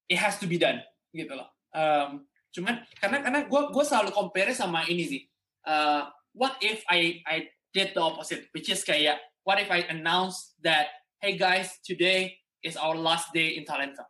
[0.08, 1.50] it has to be done gitu loh.
[1.74, 5.22] Um, cuman karena karena gue gue selalu compare sama ini sih.
[5.66, 10.54] Uh, what if I I did the opposite, which is kayak what if I announce
[10.62, 14.06] that hey guys today is our last day in Talenta.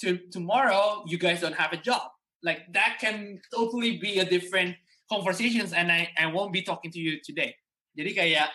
[0.00, 2.08] To tomorrow you guys don't have a job
[2.42, 4.76] like that can totally be a different
[5.10, 7.54] conversations and I, I won't be talking to you today.
[7.98, 8.50] Jadi kayak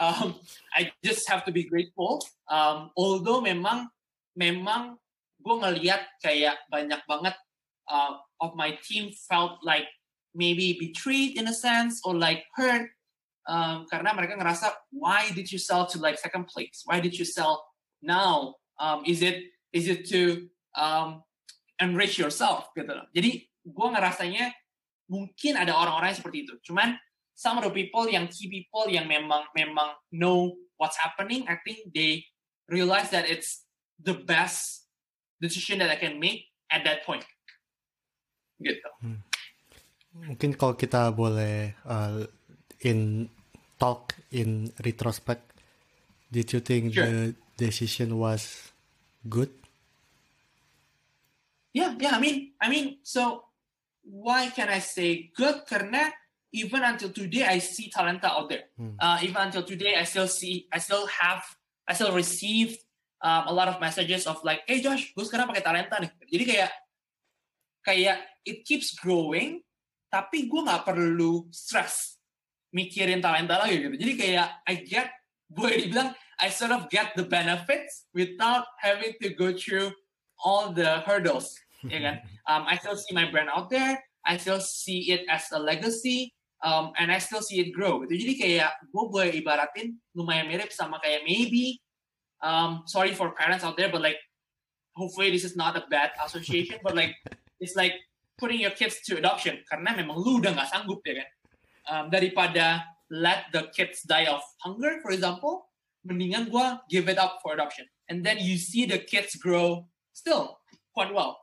[0.00, 0.34] um,
[0.74, 2.24] I just have to be grateful.
[2.50, 3.88] Um, although memang
[4.34, 4.98] memang
[5.40, 7.36] gue ngeliat kayak banyak banget
[7.88, 9.88] uh, of my team felt like
[10.34, 12.90] maybe betrayed in a sense or like hurt
[13.48, 16.82] um, karena mereka ngerasa why did you sell to like second place?
[16.84, 17.64] Why did you sell
[18.02, 18.60] now?
[18.78, 21.22] Um, is it is it to um,
[21.80, 23.08] enrich yourself gitu loh.
[23.10, 24.52] Jadi gue ngerasanya
[25.10, 26.54] mungkin ada orang-orang yang seperti itu.
[26.70, 26.94] Cuman
[27.34, 31.90] some of the people yang key people yang memang memang know what's happening, I think
[31.90, 32.28] they
[32.70, 33.64] realize that it's
[33.98, 34.86] the best
[35.40, 37.24] decision that I can make at that point.
[38.60, 38.88] Gitu.
[39.00, 39.24] Hmm.
[40.10, 42.26] mungkin kalau kita boleh uh,
[42.82, 43.30] in
[43.78, 45.46] talk in retrospect,
[46.28, 47.06] did you think sure.
[47.06, 47.16] the
[47.56, 48.74] decision was
[49.24, 49.50] good?
[52.00, 52.16] Yeah.
[52.16, 53.44] I mean, I mean, so
[54.02, 55.68] why can I say good?
[55.68, 56.10] Karena
[56.50, 58.72] even until today, I see talenta out there.
[58.74, 58.96] Hmm.
[58.98, 61.44] Uh, even until today, I still see, I still have,
[61.86, 62.74] I still receive
[63.22, 66.10] um, a lot of messages of like, hey Josh, gue sekarang pakai talenta nih.
[66.26, 66.70] Jadi kayak,
[67.84, 69.60] kayak it keeps growing
[70.10, 72.18] tapi gue nggak perlu stress
[72.74, 75.08] mikirin talenta lagi gitu jadi kayak I get
[75.50, 79.92] boleh dibilang I sort of get the benefits without having to go through
[80.40, 81.54] all the hurdles
[81.88, 82.16] ya kan?
[82.44, 83.96] Um, I still see my brand out there.
[84.26, 86.34] I still see it as a legacy.
[86.60, 88.20] Um, and I still see it grow gitu.
[88.20, 91.80] Jadi kayak gue boleh ibaratin lumayan mirip sama kayak maybe
[92.44, 94.20] um, sorry for parents out there but like
[94.92, 97.16] hopefully this is not a bad association but like
[97.64, 97.96] it's like
[98.36, 99.56] putting your kids to adoption.
[99.72, 101.28] Karena memang lu udah nggak sanggup ya kan?
[101.88, 105.64] Um, daripada let the kids die of hunger for example
[106.04, 107.88] mendingan gue give it up for adoption.
[108.12, 110.60] And then you see the kids grow still
[110.92, 111.40] quite well.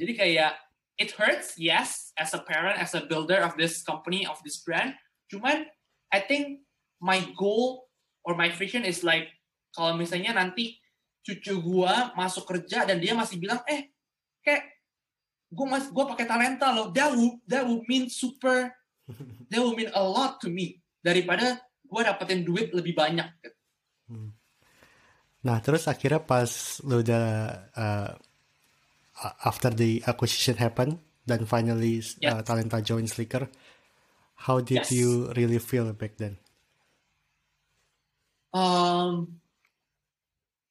[0.00, 0.52] Jadi kayak
[0.96, 4.96] it hurts yes as a parent as a builder of this company of this brand.
[5.28, 5.68] Cuman
[6.08, 6.64] I think
[7.04, 7.92] my goal
[8.24, 9.28] or my vision is like
[9.76, 10.80] kalau misalnya nanti
[11.20, 13.92] cucu gua masuk kerja dan dia masih bilang eh
[14.40, 14.64] kayak
[15.50, 18.70] gue mas gue pakai talenta loh that would that would mean super
[19.50, 20.80] that would mean a lot to me.
[21.04, 23.28] Daripada gue dapetin duit lebih banyak.
[24.10, 24.32] Hmm.
[25.40, 26.50] nah terus akhirnya pas
[26.84, 27.24] lu udah
[27.72, 28.10] uh,
[29.44, 32.32] after the acquisition happen dan finally uh, yes.
[32.32, 33.48] uh, talenta join Slicker
[34.48, 34.92] how did yes.
[34.92, 36.40] you really feel back then
[38.56, 39.40] um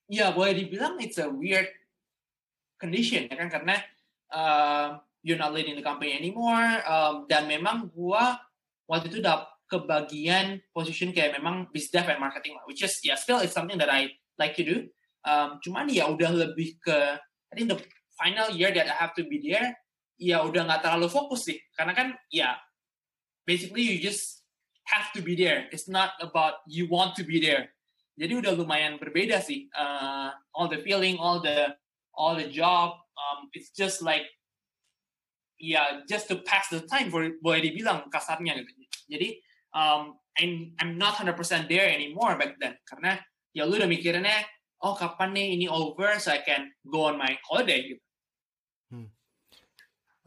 [0.10, 1.70] ya boleh dibilang it's a weird
[2.82, 3.76] condition ya kan karena
[4.34, 8.42] uh, you're not leading the company anymore um, dan memang gua
[8.90, 13.14] waktu itu udah kebagian position kayak memang biz dev and marketing lah which is yeah
[13.14, 14.90] still it's something that I like to do
[15.30, 17.78] um, cuman ya udah lebih ke I think the
[18.20, 19.80] final year that I have to be there
[20.20, 22.60] ya udah nggak terlalu fokus sih karena kan ya
[23.48, 24.44] basically you just
[24.92, 27.72] have to be there it's not about you want to be there
[28.20, 31.72] jadi udah lumayan berbeda sih uh, all the feeling all the
[32.12, 34.28] all the job um, it's just like
[35.60, 38.72] ya just to pass the time boleh dibilang kasarnya gitu.
[39.12, 39.30] Jadi
[39.76, 41.36] um, I'm I'm not 100%
[41.68, 43.20] there anymore back then karena
[43.52, 44.48] ya lu udah mikirinnya
[44.84, 48.04] oh kapan nih ini over so I can go on my holiday gitu.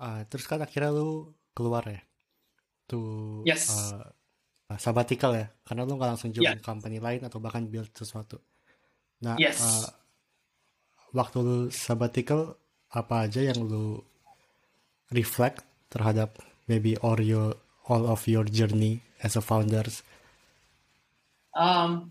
[0.02, 2.02] Uh, terus kan akhirnya lu keluar ya
[2.90, 3.70] tuh yes.
[3.70, 4.10] uh,
[4.74, 6.58] sabbatical ya karena lu nggak langsung join yeah.
[6.58, 8.42] company lain atau bahkan build sesuatu.
[9.22, 9.62] Nah, yes.
[9.62, 9.86] uh,
[11.14, 12.58] waktu lu sabbatical
[12.90, 14.02] apa aja yang lu
[15.14, 16.34] reflect terhadap
[16.66, 17.54] maybe all your
[17.86, 20.02] all of your journey as a founders?
[21.54, 22.10] Um,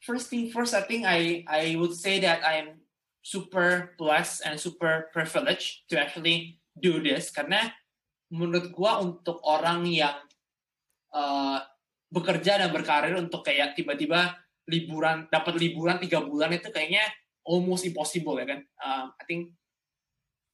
[0.00, 2.80] first thing first, I think I I would say that I am
[3.20, 7.68] super blessed and super privileged to actually do this karena
[8.32, 10.16] menurut gua untuk orang yang
[11.12, 11.60] uh,
[12.12, 14.36] bekerja dan berkarir untuk kayak tiba-tiba
[14.68, 17.02] liburan dapat liburan tiga bulan itu kayaknya
[17.42, 18.60] almost impossible ya kan.
[18.80, 19.52] Um, I think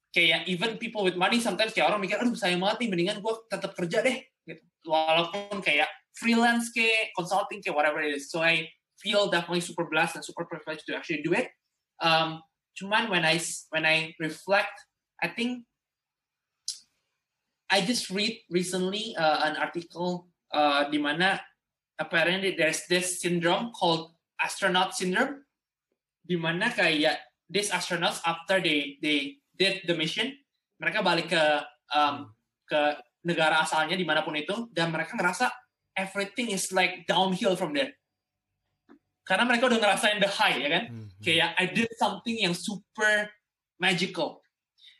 [0.09, 3.33] kayak even people with money sometimes kayak orang mikir aduh sayang banget nih mendingan gue
[3.51, 4.17] tetap kerja deh
[4.47, 4.63] gitu.
[4.89, 8.33] Walaupun kayak freelance kayak consulting kayak whatever it is.
[8.33, 8.67] So I
[8.99, 11.53] feel definitely super blessed and super privileged to actually do it.
[12.01, 12.41] Um,
[12.75, 13.37] cuman when I
[13.69, 14.73] when I reflect,
[15.21, 15.68] I think
[17.69, 21.37] I just read recently uh, an article uh, di mana
[22.01, 25.45] apparently there's this syndrome called astronaut syndrome
[26.25, 30.33] di mana kayak these astronauts after they they did the mission
[30.81, 31.43] mereka balik ke
[31.93, 32.33] um,
[32.65, 32.79] ke
[33.25, 35.49] negara asalnya di mana pun itu dan mereka ngerasa
[35.97, 37.91] everything is like downhill from there.
[39.27, 40.83] Karena mereka udah ngerasain the high ya kan?
[40.89, 41.09] Mm-hmm.
[41.21, 43.27] kayak I did something yang super
[43.75, 44.39] magical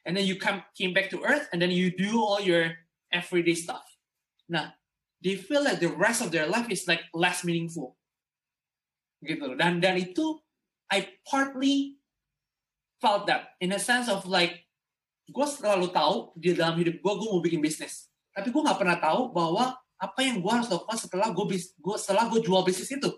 [0.10, 2.74] and then you come came back to earth and then you do all your
[3.14, 3.86] everyday stuff.
[4.50, 4.74] Nah
[5.22, 7.94] they feel like the rest of their life is like less meaningful.
[9.22, 10.42] Gitu dan dan itu
[10.90, 12.02] I partly
[12.98, 13.54] felt that.
[13.62, 14.66] In a sense of like
[15.30, 18.10] gue selalu tahu di dalam hidup gue gue mau bikin bisnis.
[18.34, 21.96] Tapi gue nggak pernah tahu bahwa apa yang gue harus lakukan setelah gue bis gue
[22.02, 23.14] setelah gue jual bisnis itu.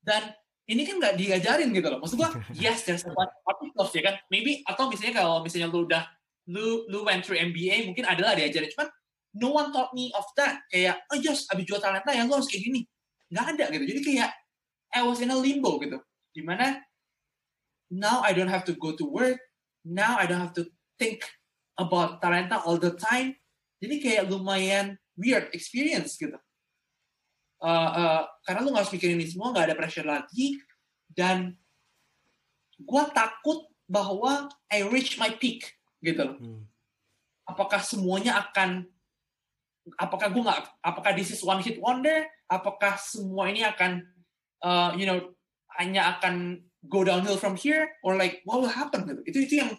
[0.00, 0.32] Dan
[0.64, 2.00] ini kan nggak diajarin gitu loh.
[2.00, 2.30] Maksud gue
[2.64, 3.30] yes there's a lot
[3.76, 4.16] of ya kan.
[4.32, 6.04] Maybe atau misalnya kalau misalnya lu udah
[6.48, 8.72] lu lu went through MBA mungkin adalah diajarin.
[8.72, 8.88] Cuman
[9.36, 10.64] no one taught me of that.
[10.72, 12.88] Kayak oh just abis jual talenta ya lu harus kayak gini.
[13.28, 13.84] Nggak ada gitu.
[13.92, 14.30] Jadi kayak
[14.94, 16.00] I was in a limbo gitu.
[16.32, 16.80] Di mana
[17.92, 19.38] now I don't have to go to work,
[19.84, 21.22] now I don't have to think
[21.76, 23.36] about talenta all the time.
[23.84, 26.38] Jadi kayak lumayan weird experience gitu.
[27.64, 30.60] Uh, uh, karena lu nggak harus mikirin ini semua, nggak ada pressure lagi,
[31.08, 31.56] dan
[32.76, 35.72] gue takut bahwa I reach my peak
[36.04, 36.36] gitu loh.
[36.36, 36.68] Hmm.
[37.48, 38.84] Apakah semuanya akan,
[39.96, 42.28] apakah gue nggak, apakah this is one hit wonder?
[42.52, 44.04] Apakah semua ini akan,
[44.60, 45.32] uh, you know,
[45.80, 49.24] hanya akan go downhill from here, or like what will happen gitu?
[49.24, 49.72] Itu itu yang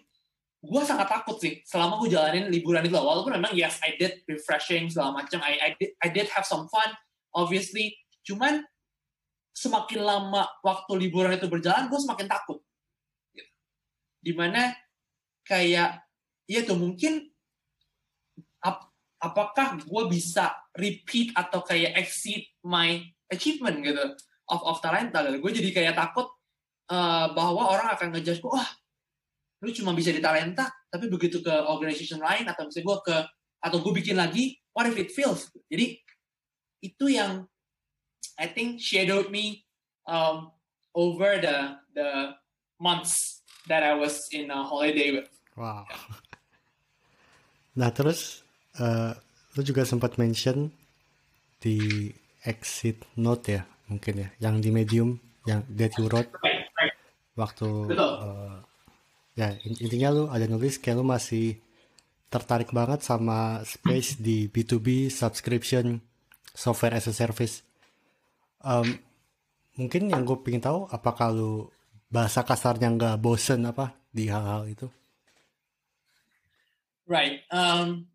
[0.66, 4.90] gue sangat takut sih selama gue jalanin liburan itu walaupun memang yes I did refreshing
[4.90, 6.90] segala macam I, I did I did have some fun
[7.36, 8.64] obviously cuman
[9.56, 12.60] semakin lama waktu liburan itu berjalan gue semakin takut
[13.32, 13.52] gitu.
[14.24, 14.76] di mana
[15.48, 16.04] kayak
[16.50, 17.32] ya tuh mungkin
[18.64, 23.00] ap, apakah gue bisa repeat atau kayak exceed my
[23.32, 24.04] achievement gitu
[24.52, 25.40] of of talenta gitu.
[25.40, 26.28] gue jadi kayak takut
[26.92, 28.70] uh, bahwa orang akan ngejudge gue wah
[29.64, 33.18] lu cuma bisa di talenta tapi begitu ke organization lain atau misalnya gue ke
[33.66, 35.98] atau gue bikin lagi what if it fails jadi
[36.82, 37.48] itu yang
[38.36, 39.64] I think shadowed me
[40.08, 40.52] um,
[40.92, 42.36] over the the
[42.80, 45.32] months that I was in a holiday with.
[45.56, 45.88] Wow.
[47.76, 48.40] Nah terus
[48.80, 49.12] uh,
[49.60, 50.72] lu juga sempat mention
[51.60, 52.08] di
[52.48, 56.96] exit note ya mungkin ya yang di medium yang that you wrote right, right.
[57.36, 57.68] waktu
[58.00, 58.64] uh,
[59.36, 61.60] ya intinya lu ada nulis kayak lu masih
[62.32, 66.00] tertarik banget sama space di B2B subscription
[66.56, 67.62] software as a service.
[68.64, 68.98] Um,
[69.78, 71.70] mungkin yang gue pengen tahu apakah lu
[72.10, 74.88] bahasa kasarnya nggak bosen apa di hal-hal itu?
[77.06, 77.46] Right.
[77.54, 78.10] Um,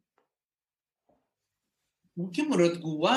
[2.18, 3.14] mungkin menurut gue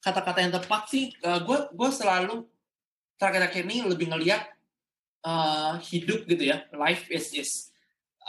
[0.00, 2.48] kata-kata yang tepat sih, uh, gue gue selalu
[3.20, 4.48] terakhir-akhir ini lebih ngeliat
[5.24, 7.52] uh, hidup gitu ya life is is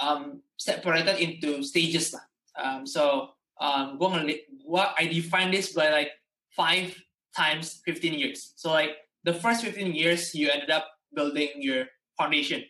[0.04, 2.26] um, separated into stages lah
[2.60, 3.32] um, so
[3.62, 6.12] um, gue ngeliat gue I define this by like
[6.58, 6.98] five
[7.38, 8.58] times 15 years.
[8.58, 11.88] So like the first 15 years you ended up building your
[12.18, 12.66] foundation.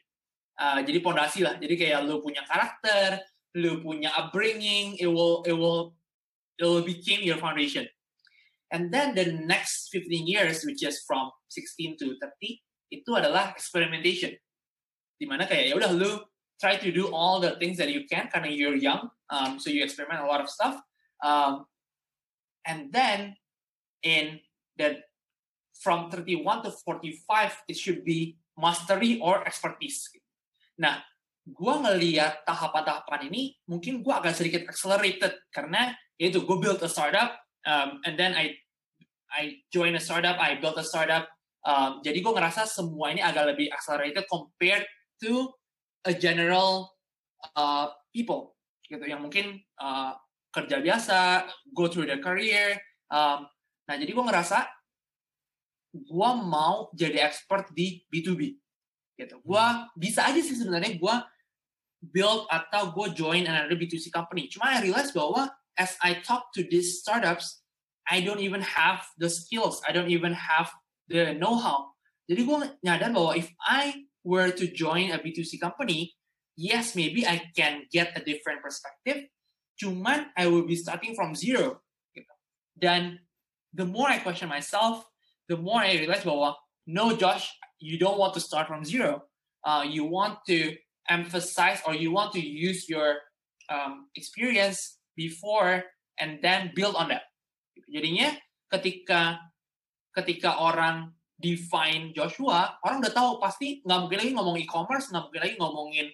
[0.60, 1.58] Uh, jadi pondasi lah.
[1.58, 3.24] Jadi kayak lu punya karakter
[3.58, 5.96] lu punya upbringing it will it will
[6.60, 7.88] it will become your foundation.
[8.72, 12.62] And then the next 15 years which is from 16 to 30
[12.92, 14.36] itu adalah experimentation.
[15.20, 16.24] Di mana kayak ya udah lu
[16.62, 19.82] try to do all the things that you can karena you're young, um, so you
[19.82, 20.78] experiment a lot of stuff.
[21.24, 21.66] Um,
[22.68, 23.34] and then
[24.04, 24.44] in
[24.78, 25.02] the
[25.82, 30.12] from 31 to 45 it should be mastery or expertise.
[30.78, 31.02] Nah,
[31.48, 37.34] gue ngeliat tahapan-tahapan ini mungkin gue agak sedikit accelerated karena itu gue build a startup
[37.66, 38.54] um, and then I
[39.32, 43.54] I join a startup, I built a startup, Um, jadi gue ngerasa semua ini agak
[43.54, 44.82] lebih accelerated compared
[45.22, 45.54] to
[46.10, 46.98] a general
[47.54, 48.58] uh, people
[48.92, 50.12] gitu yang mungkin uh,
[50.52, 52.76] kerja biasa, go through their career.
[53.08, 53.48] Um,
[53.88, 54.68] nah jadi gue ngerasa
[55.92, 58.60] gue mau jadi expert di B2B
[59.16, 59.40] gitu.
[59.44, 59.66] Gue
[59.96, 61.16] bisa aja sih sebenarnya gue
[62.12, 64.52] build atau gue join another B2C company.
[64.52, 67.64] Cuma I realize bahwa as I talk to these startups,
[68.10, 69.80] I don't even have the skills.
[69.88, 70.72] I don't even have
[71.08, 71.96] the know-how.
[72.28, 76.16] Jadi gue nyadar bahwa if I were to join a B2C company,
[76.62, 79.26] yes, maybe I can get a different perspective.
[79.82, 81.82] Cuman I will be starting from zero.
[82.14, 82.30] Gitu.
[82.78, 83.18] Dan
[83.74, 85.10] the more I question myself,
[85.50, 86.54] the more I realize bahwa
[86.86, 87.50] no, Josh,
[87.82, 89.26] you don't want to start from zero.
[89.66, 90.78] Uh, you want to
[91.10, 93.18] emphasize or you want to use your
[93.74, 95.82] um, experience before
[96.22, 97.26] and then build on that.
[97.90, 98.38] Jadinya
[98.70, 99.42] ketika
[100.14, 105.42] ketika orang define Joshua, orang udah tahu pasti nggak mungkin lagi ngomong e-commerce, nggak mungkin
[105.42, 106.08] lagi ngomongin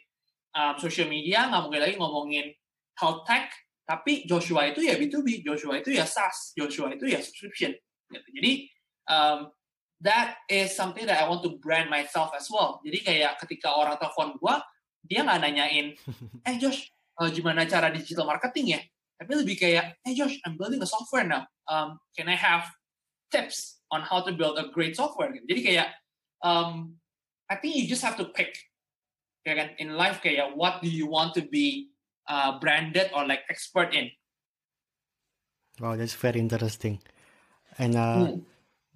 [0.57, 2.45] um, social media, nggak mungkin lagi ngomongin
[2.97, 3.53] health tech,
[3.85, 7.77] tapi Joshua itu ya B2B, Joshua itu ya SaaS, Joshua itu ya subscription.
[8.09, 8.27] Gitu.
[8.41, 8.51] Jadi
[9.07, 9.53] um,
[10.01, 12.81] that is something that I want to brand myself as well.
[12.81, 14.65] Jadi kayak ketika orang telepon gua,
[15.05, 15.93] dia nggak nanyain,
[16.49, 16.89] eh Josh,
[17.21, 18.81] uh, gimana cara digital marketing ya?
[19.17, 21.45] Tapi lebih kayak, hey Josh, I'm building a software now.
[21.69, 22.67] Um, can I have
[23.31, 25.31] tips on how to build a great software.
[25.31, 25.89] Jadi kayak
[26.43, 26.99] um,
[27.47, 28.55] I think you just have to pick
[29.47, 31.87] kayak kan in life kayak what do you want to be
[32.27, 34.11] uh, branded or like expert in.
[35.79, 36.99] Wow, that's very interesting.
[37.79, 38.43] And uh, hmm.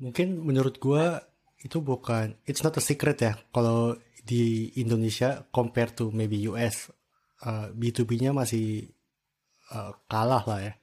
[0.03, 1.23] mungkin menurut gue
[1.63, 3.95] itu bukan it's not a secret ya kalau
[4.25, 6.91] di Indonesia compare to maybe US
[7.47, 8.91] uh, B2B-nya masih
[9.71, 10.73] uh, kalah lah ya.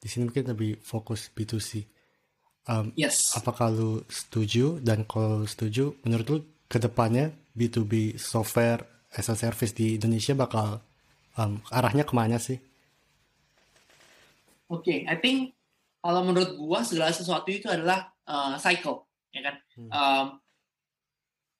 [0.00, 1.84] Di sini mungkin lebih fokus B2C.
[2.64, 3.36] Um, yes.
[3.36, 9.72] Apakah lu setuju dan kalau setuju, menurut lu ke depannya B2B software as a service
[9.72, 10.82] di Indonesia bakal
[11.38, 12.58] um, arahnya ke mana sih?
[14.70, 15.54] Oke, okay, I think
[16.02, 19.56] kalau menurut gua segala sesuatu itu adalah uh, cycle, ya kan?
[19.78, 19.90] Hmm.
[19.92, 20.26] Um,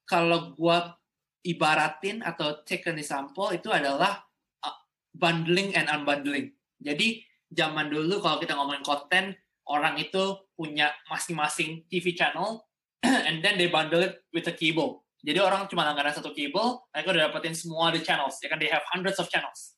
[0.05, 0.98] kalau gua
[1.44, 4.24] ibaratin atau take an example itu adalah
[4.64, 4.76] uh,
[5.14, 6.57] bundling and unbundling.
[6.80, 9.24] Jadi zaman dulu kalau kita ngomongin konten,
[9.68, 12.64] orang itu punya masing-masing TV channel,
[13.28, 15.03] and then they bundle it with a cable.
[15.25, 18.37] Jadi orang cuma langganan satu cable, mereka udah dapetin semua the channels.
[18.45, 19.72] Ya kan, they have hundreds of channels.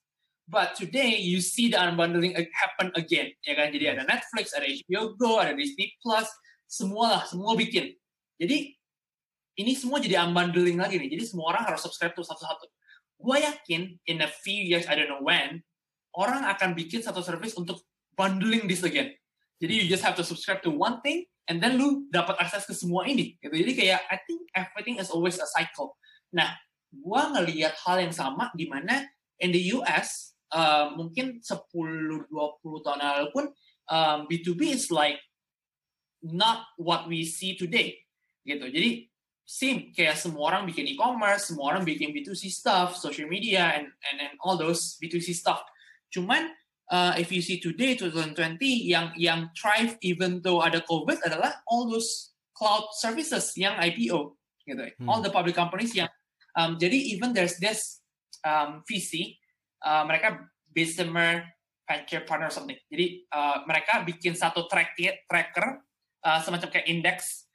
[0.46, 3.70] But today you see the unbundling happen again, ya kan?
[3.70, 6.26] Jadi ada Netflix, ada HBO Go, ada Disney Plus,
[6.66, 7.94] semua lah, semua bikin.
[8.42, 8.74] Jadi
[9.56, 11.14] ini semua jadi unbundling lagi nih.
[11.14, 12.66] Jadi semua orang harus subscribe tuh satu-satu.
[13.16, 15.62] Gue yakin in a few years, I don't know when,
[16.14, 17.82] orang akan bikin satu service untuk
[18.18, 19.14] bundling this again.
[19.62, 22.74] Jadi you just have to subscribe to one thing, and then lu dapat akses ke
[22.74, 23.38] semua ini.
[23.38, 23.54] Gitu.
[23.54, 25.98] Jadi kayak I think everything is always a cycle.
[26.34, 26.54] Nah,
[26.90, 29.06] gue ngelihat hal yang sama di mana
[29.38, 32.30] in the US uh, mungkin 10-20
[32.82, 33.44] tahun lalu pun
[33.90, 35.18] um, B2B is like
[36.22, 37.94] not what we see today
[38.46, 38.66] gitu.
[38.70, 39.10] Jadi
[39.46, 44.18] same kayak semua orang bikin e-commerce, semua orang bikin B2C stuff, social media and and
[44.18, 45.62] and all those B2C stuff.
[46.10, 46.50] Cuman
[46.90, 48.36] uh, if you see today 2020
[48.86, 54.34] yang yang thrive even though ada COVID adalah all those cloud services yang IPO
[54.66, 54.82] gitu.
[54.98, 55.06] Hmm.
[55.06, 56.10] All the public companies yang
[56.58, 58.02] um, jadi even there's this
[58.42, 59.38] um, VC
[59.84, 61.46] uh, mereka Bessemer
[61.86, 62.76] Venture Partner something.
[62.90, 64.98] Jadi uh, mereka bikin satu track
[65.30, 65.86] tracker
[66.26, 67.46] uh, semacam kayak index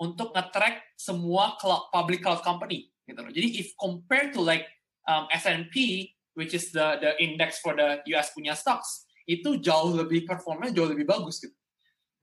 [0.00, 3.28] untuk nge-track semua cloud, public cloud company gitu loh.
[3.28, 4.64] Jadi if compared to like
[5.04, 10.28] um, S&P which is the the index for the US punya stocks itu jauh lebih
[10.28, 11.56] performanya jauh lebih bagus gitu.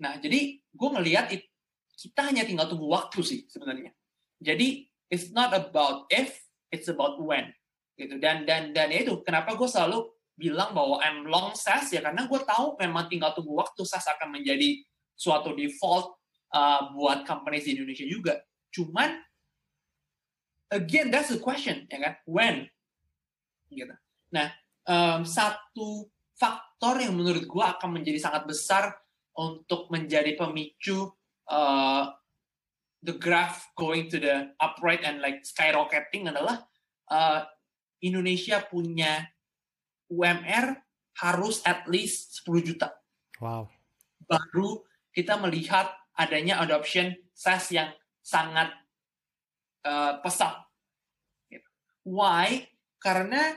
[0.02, 1.34] Nah, jadi gue ngelihat
[1.98, 3.94] kita hanya tinggal tunggu waktu sih sebenarnya.
[4.42, 6.38] Jadi it's not about if,
[6.70, 7.50] it's about when
[8.00, 12.02] gitu dan dan dan ya itu kenapa gue selalu bilang bahwa I'm long SaaS ya
[12.02, 14.82] karena gue tahu memang tinggal tunggu waktu SaaS akan menjadi
[15.14, 16.18] suatu default
[16.56, 18.42] uh, buat companies di Indonesia juga.
[18.74, 19.22] Cuman
[20.74, 22.66] again that's the question ya kan when
[23.72, 23.96] gitu.
[24.36, 24.52] Nah
[24.86, 28.84] um, satu faktor yang menurut gue akan menjadi sangat besar
[29.38, 31.08] untuk menjadi pemicu
[31.48, 32.10] uh,
[33.02, 36.66] the graph going to the upright and like skyrocketing adalah
[37.10, 37.46] uh,
[38.02, 39.30] Indonesia punya
[40.10, 40.82] UMR
[41.22, 42.90] harus at least 10 juta.
[43.38, 43.70] Wow.
[44.26, 47.90] Baru kita melihat adanya adoption SaaS yang
[48.22, 48.74] sangat
[49.86, 50.58] uh, pesat.
[52.02, 52.66] Why?
[52.98, 53.54] Karena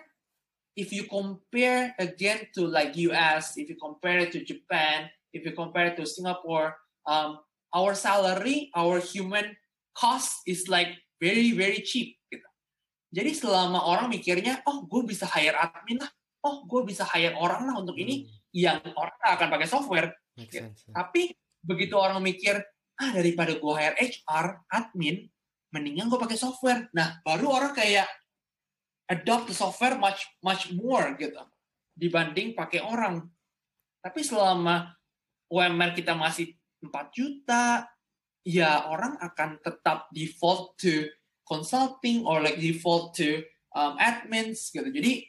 [0.74, 5.54] if you compare again to like US, if you compare it to Japan, if you
[5.54, 6.74] compare it to Singapore,
[7.06, 7.38] um,
[7.74, 9.54] our salary, our human
[9.94, 12.18] cost is like very very cheap.
[12.30, 12.46] Gitu.
[13.14, 16.10] Jadi selama orang mikirnya, oh gue bisa hire admin lah,
[16.42, 18.30] oh gue bisa hire orang lah untuk ini, hmm.
[18.54, 20.10] yang orang akan pakai software.
[20.34, 20.70] Ya.
[20.90, 21.30] Tapi
[21.62, 22.58] begitu orang mikir,
[22.98, 25.30] ah daripada gue hire HR, admin,
[25.70, 26.90] mendingan gue pakai software.
[26.90, 28.10] Nah baru orang kayak
[29.10, 31.40] adopt the software much much more gitu
[31.94, 33.22] dibanding pakai orang.
[34.02, 34.92] Tapi selama
[35.48, 36.52] UMR kita masih
[36.82, 37.88] 4 juta,
[38.44, 41.08] ya orang akan tetap default to
[41.46, 43.40] consulting or like default to
[43.72, 44.84] um, admins gitu.
[44.90, 45.24] Jadi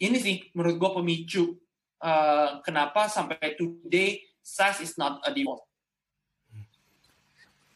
[0.00, 1.44] ini sih menurut gue pemicu
[2.00, 5.68] uh, kenapa sampai today SaaS is not a default.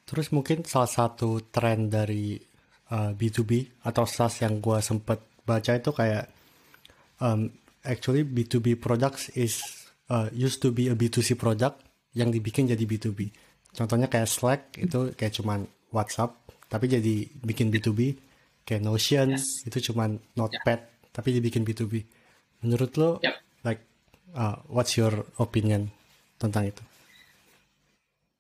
[0.07, 2.39] Terus mungkin salah satu tren dari
[2.93, 6.27] uh, B2B atau SaaS yang gue sempet baca itu kayak
[7.23, 7.51] um,
[7.87, 9.63] actually B2B products is
[10.11, 11.83] uh, used to be a B2C product
[12.17, 13.31] yang dibikin jadi B2B.
[13.77, 18.19] Contohnya kayak Slack itu kayak cuman WhatsApp tapi jadi bikin B2B
[18.67, 19.63] kayak Notion yes.
[19.63, 21.13] itu cuman notepad yeah.
[21.15, 22.03] tapi dibikin B2B
[22.67, 23.39] menurut lo yep.
[23.63, 23.87] like
[24.35, 25.87] uh, what's your opinion
[26.43, 26.83] tentang itu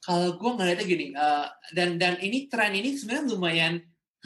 [0.02, 3.74] kalau gue ngeliatnya gini uh, dan dan ini tren ini sebenarnya lumayan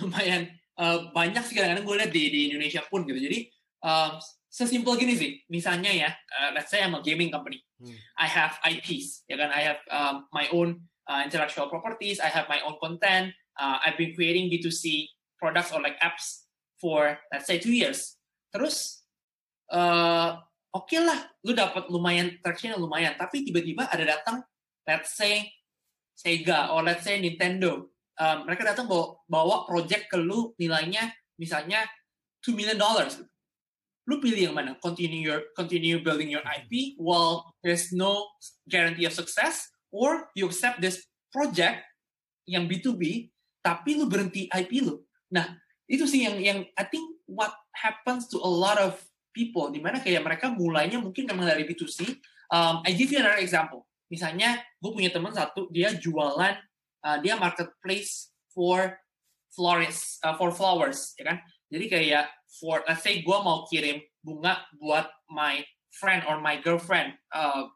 [0.02, 3.20] lumayan uh, banyak sih kadang-kadang gue lihat di, di Indonesia pun gitu.
[3.20, 3.48] Jadi
[3.84, 4.16] uh,
[4.50, 5.30] sesimpel gini sih.
[5.52, 7.62] Misalnya ya uh, let's say I'm a gaming company.
[7.78, 7.96] Hmm.
[8.18, 9.52] I have IPs ya kan?
[9.52, 12.18] I have um, my own uh, intellectual properties.
[12.18, 13.32] I have my own content.
[13.58, 16.48] Uh, I've been creating B2C products or like apps
[16.80, 18.16] for let's say two years.
[18.50, 19.04] Terus
[19.70, 20.40] uh,
[20.72, 24.42] oke okay lah, lu dapat lumayan traction lumayan, tapi tiba-tiba ada datang
[24.88, 25.50] let's say
[26.16, 27.88] Sega or let's say Nintendo.
[28.20, 31.08] Um, mereka datang bawa, bawa project ke lu nilainya
[31.40, 31.88] misalnya
[32.44, 33.16] 2 million dollars.
[34.04, 34.76] Lu pilih yang mana?
[34.76, 38.28] Continue your continue building your IP while there's no
[38.68, 41.80] guarantee of success or you accept this project
[42.44, 43.32] yang B2B
[43.64, 45.00] tapi lu berhenti IP lu.
[45.32, 45.56] Nah,
[45.88, 49.00] itu sih yang yang I think what happens to a lot of
[49.32, 52.20] people di mana kayak mereka mulainya mungkin memang dari B2C.
[52.52, 53.88] Um, I give you another example.
[54.10, 56.58] Misalnya gue punya teman satu dia jualan
[57.04, 58.98] uh, dia marketplace for
[59.50, 61.38] florist uh, for flowers ya kan.
[61.70, 62.26] Jadi kayak
[62.58, 65.62] for let's say gue mau kirim bunga buat my
[65.94, 67.66] friend or my girlfriend uh,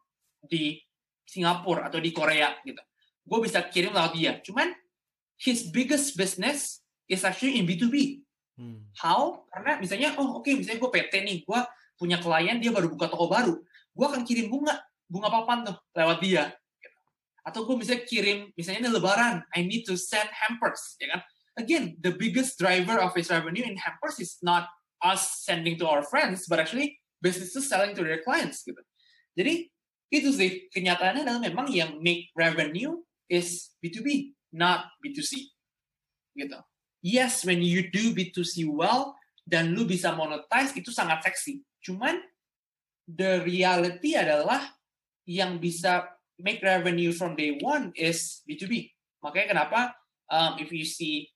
[0.45, 0.79] di
[1.25, 2.81] Singapura atau di Korea gitu.
[3.25, 4.33] Gue bisa kirim lewat dia.
[4.45, 4.71] Cuman
[5.41, 8.23] his biggest business is actually in B2B.
[8.55, 8.87] Hmm.
[8.95, 9.49] How?
[9.51, 11.61] Karena misalnya, oh oke, okay, misalnya gue PT nih, gue
[11.99, 13.55] punya klien, dia baru buka toko baru.
[13.95, 14.79] Gue akan kirim bunga,
[15.11, 16.45] bunga papan tuh, lewat dia.
[17.45, 21.21] Atau gue misalnya kirim, misalnya ini lebaran, I need to send hampers, ya kan?
[21.61, 24.67] Again, the biggest driver of his revenue in hampers is not
[25.05, 28.81] us sending to our friends, but actually businesses selling to their clients, gitu.
[29.37, 29.69] Jadi,
[30.09, 35.53] itu sih, kenyataannya adalah memang yang make revenue is B2B, not B2C.
[36.35, 36.59] Gitu
[37.05, 39.13] yes when you do B2C well
[39.45, 41.61] dan lu bisa monetize itu sangat seksi.
[41.85, 42.17] Cuman
[43.05, 44.73] the reality adalah
[45.29, 48.91] yang bisa make revenue from day one is B2B.
[49.23, 49.81] Makanya kenapa
[50.31, 51.31] um, if you see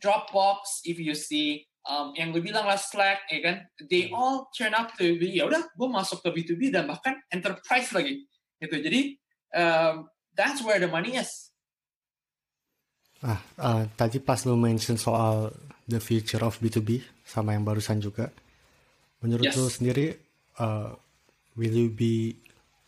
[0.00, 3.56] Dropbox, if you see um, yang gue bilang lah Slack, ya kan,
[3.88, 7.92] they all turn up to be ya udah, gue masuk ke B2B dan bahkan enterprise
[7.92, 8.24] lagi,
[8.60, 8.76] gitu.
[8.80, 9.20] Jadi
[9.52, 11.52] um, that's where the money is.
[13.20, 15.52] Ah, uh, tadi pas lu mention soal
[15.84, 18.32] the future of B2B sama yang barusan juga.
[19.20, 19.56] Menurut yes.
[19.60, 20.16] lu sendiri,
[20.56, 20.96] uh,
[21.60, 22.40] will you be,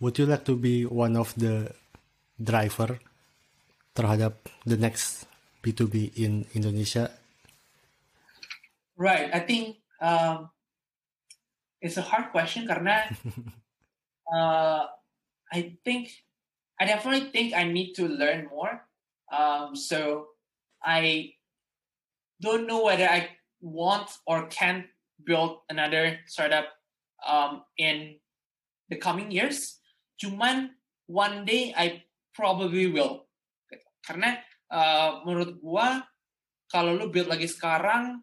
[0.03, 1.71] would you like to be one of the
[2.43, 2.99] driver
[3.95, 4.35] terhadap
[4.67, 5.31] the next
[5.63, 7.15] B2B in Indonesia?
[8.99, 10.51] Right, I think um,
[11.81, 13.07] it's a hard question karena
[14.35, 14.91] uh,
[15.55, 16.11] I think
[16.83, 18.83] I definitely think I need to learn more.
[19.31, 20.35] Um, so
[20.83, 21.39] I
[22.43, 24.91] don't know whether I want or can
[25.23, 26.75] build another startup
[27.23, 28.19] um, in
[28.91, 29.79] the coming years.
[30.23, 30.71] Cuman
[31.11, 33.27] one day I probably will.
[34.07, 34.39] Karena
[34.71, 36.07] uh, menurut gua
[36.71, 38.23] kalau lu build lagi sekarang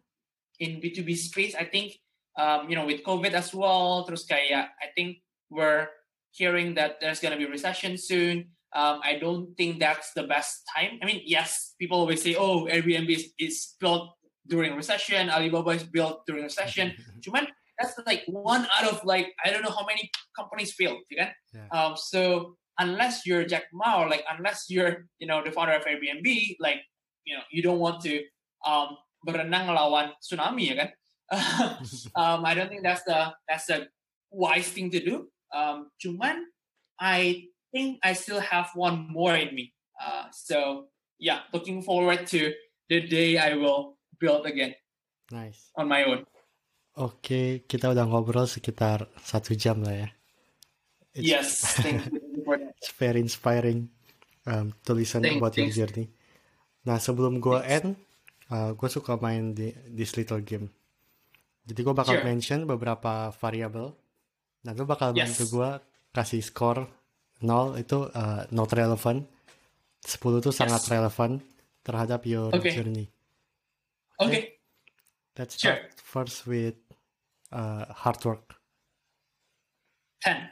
[0.58, 2.00] in B2B space, I think
[2.40, 5.20] um, you know with COVID as well, terus kayak I think
[5.52, 5.92] we're
[6.32, 8.56] hearing that there's gonna be recession soon.
[8.70, 11.02] Um, I don't think that's the best time.
[11.02, 14.14] I mean, yes, people always say, "Oh, Airbnb is, is built
[14.46, 15.28] during recession.
[15.28, 16.94] Alibaba is built during recession."
[17.24, 17.50] Cuman
[17.80, 20.98] that's like one out of like I don't know how many companies failed.
[21.10, 21.32] Yeah.
[21.72, 25.84] Um, so unless you're Jack Ma or like unless you're you know the founder of
[25.84, 26.84] Airbnb, like
[27.24, 28.22] you know you don't want to
[28.66, 30.90] um, berenang lawan tsunami, ya kan?
[32.20, 33.88] um, I don't think that's the that's the
[34.30, 35.28] wise thing to do.
[35.54, 36.44] Um, cuman
[37.00, 39.72] I think I still have one more in me.
[39.96, 42.52] Uh, so yeah, looking forward to
[42.88, 44.74] the day I will build again.
[45.30, 45.70] Nice.
[45.76, 46.26] On my own.
[47.00, 50.08] Oke, kita udah ngobrol sekitar satu jam lah ya.
[51.16, 51.48] It's, yes,
[51.80, 52.76] thank you for that.
[52.80, 53.88] It's very inspiring
[54.44, 55.72] um, to listen thanks, about thanks.
[55.74, 56.12] your journey.
[56.84, 57.96] Nah, sebelum gue end,
[58.52, 60.68] uh, gue suka main di this little game.
[61.64, 62.26] Jadi gue bakal sure.
[62.28, 63.96] mention beberapa variabel.
[64.68, 65.32] Nah, lu bakal yes.
[65.32, 65.70] bantu gue
[66.12, 66.84] kasih score
[67.40, 69.24] 0 itu uh, not relevant.
[70.04, 70.56] 10 itu yes.
[70.56, 71.40] sangat relevan
[71.80, 72.76] terhadap your okay.
[72.76, 73.08] journey.
[74.20, 74.28] Oke.
[74.28, 74.28] Okay.
[74.28, 74.44] okay.
[75.36, 76.04] Let's start sure.
[76.04, 76.79] first with
[77.52, 78.56] uh, hard work.
[80.24, 80.50] 10.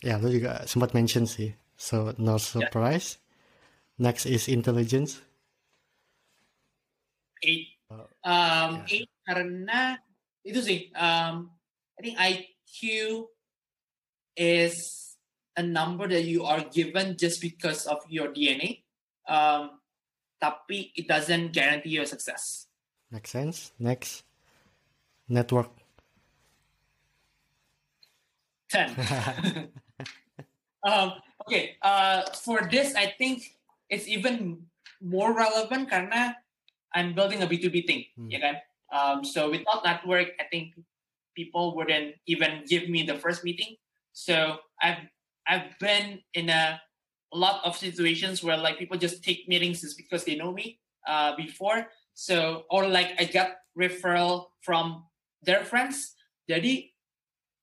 [0.00, 1.52] Ya, lu juga sempat mention sih.
[1.76, 3.16] So, no surprise.
[3.16, 4.10] Yeah.
[4.10, 5.20] Next is intelligence.
[7.44, 7.68] 8.
[7.92, 9.04] Uh, um, yeah.
[9.04, 9.80] 8 karena
[10.44, 10.80] itu sih.
[10.96, 11.52] Um,
[11.96, 12.78] I think IQ
[14.36, 14.74] is
[15.56, 18.84] a number that you are given just because of your DNA.
[19.28, 19.80] Um,
[20.40, 22.66] tapi it doesn't guarantee your success.
[23.12, 23.56] Makes sense.
[23.76, 24.24] Next,
[25.30, 25.70] network.
[28.70, 28.94] 10.
[30.86, 31.12] um,
[31.46, 33.56] okay, uh, for this, I think
[33.88, 34.66] it's even
[35.00, 36.36] more relevant karena
[36.94, 38.30] I'm building a B2B thing, hmm.
[38.30, 38.56] ya kan?
[38.90, 40.74] Um, so without network, I think
[41.34, 43.78] people wouldn't even give me the first meeting.
[44.12, 45.06] So I've
[45.46, 46.80] I've been in a,
[47.32, 50.82] a lot of situations where like people just take meetings just because they know me
[51.06, 51.86] uh, before.
[52.14, 55.06] So or like I got referral from
[55.42, 56.14] their friends.
[56.48, 56.90] Jadi,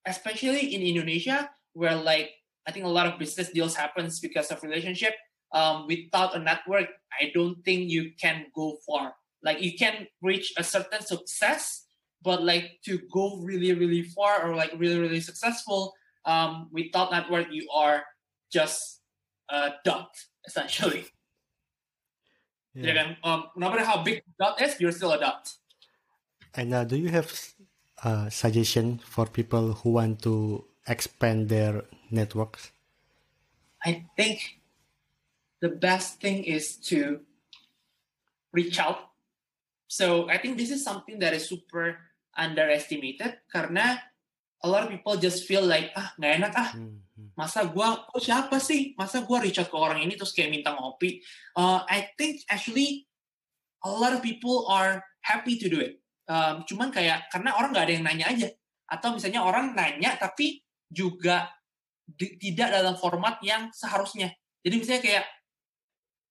[0.06, 2.30] especially in Indonesia, where like
[2.66, 5.14] I think a lot of business deals happens because of relationship.
[5.52, 9.16] Um, without a network, I don't think you can go far.
[9.42, 11.88] Like you can reach a certain success,
[12.20, 15.94] but like to go really, really far or like really, really successful,
[16.26, 18.04] um, without network, you are
[18.52, 19.00] just
[19.48, 20.12] a dot
[20.46, 21.06] essentially.
[22.74, 23.14] Yeah.
[23.24, 25.48] Um, no matter how big dot is, you're still a dot.
[26.54, 27.32] And uh, do you have
[28.04, 32.70] uh, suggestion for people who want to expand their networks?
[33.84, 34.60] I think
[35.60, 37.20] the best thing is to
[38.52, 39.10] reach out.
[39.88, 41.98] So I think this is something that is super
[42.36, 43.98] underestimated karena
[44.62, 46.70] a lot of people just feel like ah nggak enak ah.
[46.74, 47.02] Hmm,
[47.38, 48.94] masa gue oh siapa sih?
[48.98, 51.22] Masa gue reach out ke orang ini terus kayak minta ngopi?
[51.54, 53.06] Uh, I think actually
[53.82, 57.84] a lot of people are happy to do it um, cuman kayak karena orang nggak
[57.88, 58.48] ada yang nanya aja.
[58.88, 61.48] Atau misalnya orang nanya tapi juga
[62.04, 64.32] di, tidak dalam format yang seharusnya.
[64.64, 65.24] Jadi misalnya kayak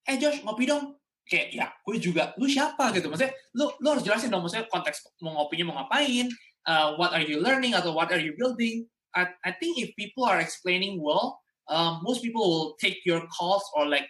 [0.08, 0.96] eh Josh ngopi dong.
[1.28, 2.96] Kayak ya gue juga lu siapa?
[2.96, 3.12] Gitu.
[3.12, 6.32] Maksudnya lu lu harus jelasin dong maksudnya konteks mau ngopinya mau ngapain
[6.72, 8.88] uh, what are you learning atau what are you building?
[9.12, 13.66] I, I think if people are explaining well um, most people will take your calls
[13.76, 14.08] or like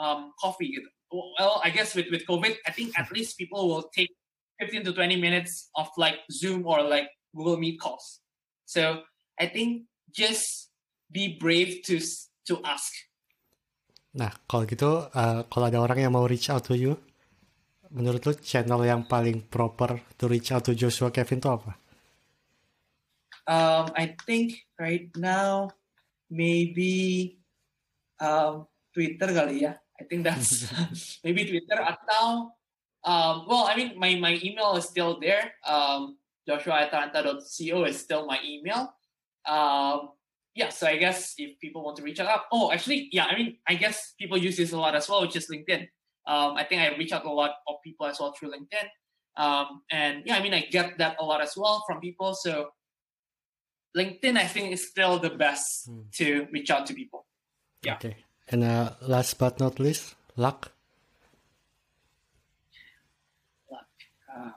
[0.00, 0.88] um, coffee gitu.
[1.12, 4.12] Well I guess with with COVID I think at least people will take
[4.58, 8.20] 15 to 20 minutes of like Zoom or like Google Meet calls
[8.66, 9.02] so
[9.38, 10.70] I think just
[11.10, 12.02] be brave to
[12.46, 12.92] to ask
[14.18, 16.96] Nah, kalau gitu, uh, kalau ada orang yang mau reach out to you,
[17.92, 21.72] menurut lu channel yang paling proper to reach out to Joshua Kevin itu apa?
[23.48, 25.72] Um, I think right now
[26.28, 27.36] maybe
[28.20, 29.78] um, Twitter kali ya.
[29.98, 30.68] I think that's
[31.24, 32.52] maybe Twitter atau
[33.08, 35.52] um, well, I mean my my email is still there.
[35.66, 38.92] Um, joshua@atlanta.co is still my email.
[39.46, 40.12] Um,
[40.54, 43.58] yeah, so I guess if people want to reach out, oh, actually, yeah, I mean,
[43.66, 45.88] I guess people use this a lot as well, which is LinkedIn.
[46.26, 48.88] Um, I think I reach out to a lot of people as well through LinkedIn.
[49.36, 52.34] Um, and yeah, I mean, I get that a lot as well from people.
[52.34, 52.70] So
[53.96, 56.10] LinkedIn, I think, is still the best hmm.
[56.14, 57.24] to reach out to people.
[57.82, 57.94] Yeah.
[57.94, 58.16] Okay.
[58.48, 60.16] And uh, last but not least.
[60.36, 60.72] Luck.
[64.34, 64.54] Um,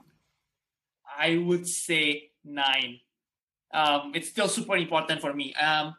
[1.21, 2.97] I would say nine
[3.73, 5.53] um, it's still super important for me.
[5.55, 5.95] Um,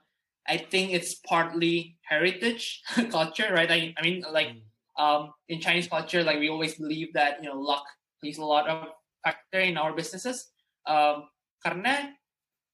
[0.47, 3.71] I think it's partly heritage culture, right?
[3.71, 4.63] I, I mean, like mm.
[4.99, 7.85] um, in Chinese culture, like we always believe that you know luck
[8.21, 8.89] plays a lot of
[9.25, 10.51] factor in our businesses.
[10.87, 11.29] Um,
[11.65, 12.11] karena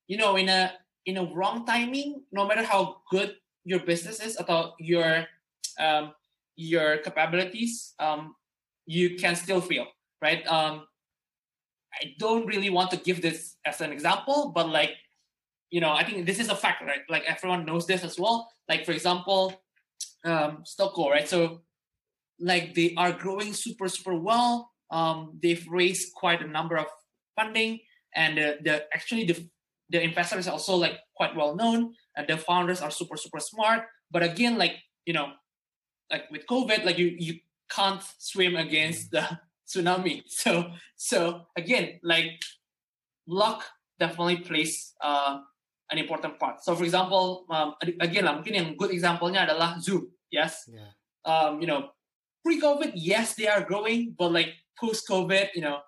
[0.07, 0.73] you know in a
[1.07, 5.27] in a wrong timing, no matter how good your business is or your
[5.79, 6.13] um,
[6.57, 8.35] your capabilities, um,
[8.87, 9.87] you can still fail,
[10.23, 10.41] right?
[10.49, 10.88] Um,
[11.95, 14.93] I don't really want to give this as an example, but like,
[15.71, 17.01] you know, I think this is a fact, right?
[17.09, 18.51] Like everyone knows this as well.
[18.69, 19.61] Like for example,
[20.25, 21.29] um, Stocko, right?
[21.29, 21.63] So
[22.41, 24.71] like they are growing super super well.
[24.91, 26.87] Um, they've raised quite a number of
[27.37, 27.81] funding,
[28.15, 29.49] and uh, the actually the
[29.91, 33.85] the investors are also like quite well known, and the founders are super super smart.
[34.11, 35.33] But again, like you know,
[36.11, 37.41] like with COVID, like you you
[37.71, 40.25] can't swim against the tsunami.
[40.29, 42.41] So so again, like
[43.29, 43.69] luck
[44.01, 45.45] definitely plays uh,
[45.93, 46.65] an important part.
[46.65, 50.09] So for example, um, again lah, mungkin yang good example-nya adalah Zoom.
[50.33, 50.65] Yes.
[50.69, 50.97] Yeah.
[51.29, 51.93] Um, you know,
[52.45, 55.85] pre-COVID, yes, they are growing, but like post-COVID, you know,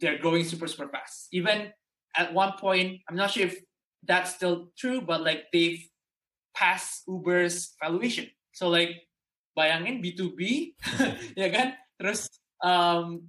[0.00, 1.28] they're growing super super fast.
[1.32, 1.72] Even
[2.16, 3.60] at one point, I'm not sure if
[4.06, 5.82] that's still true, but like they've
[6.54, 8.30] passed Uber's valuation.
[8.52, 9.04] So like
[9.58, 10.74] bayangin B2B,
[11.40, 11.74] ya kan?
[11.98, 12.30] Terus
[12.62, 13.28] um,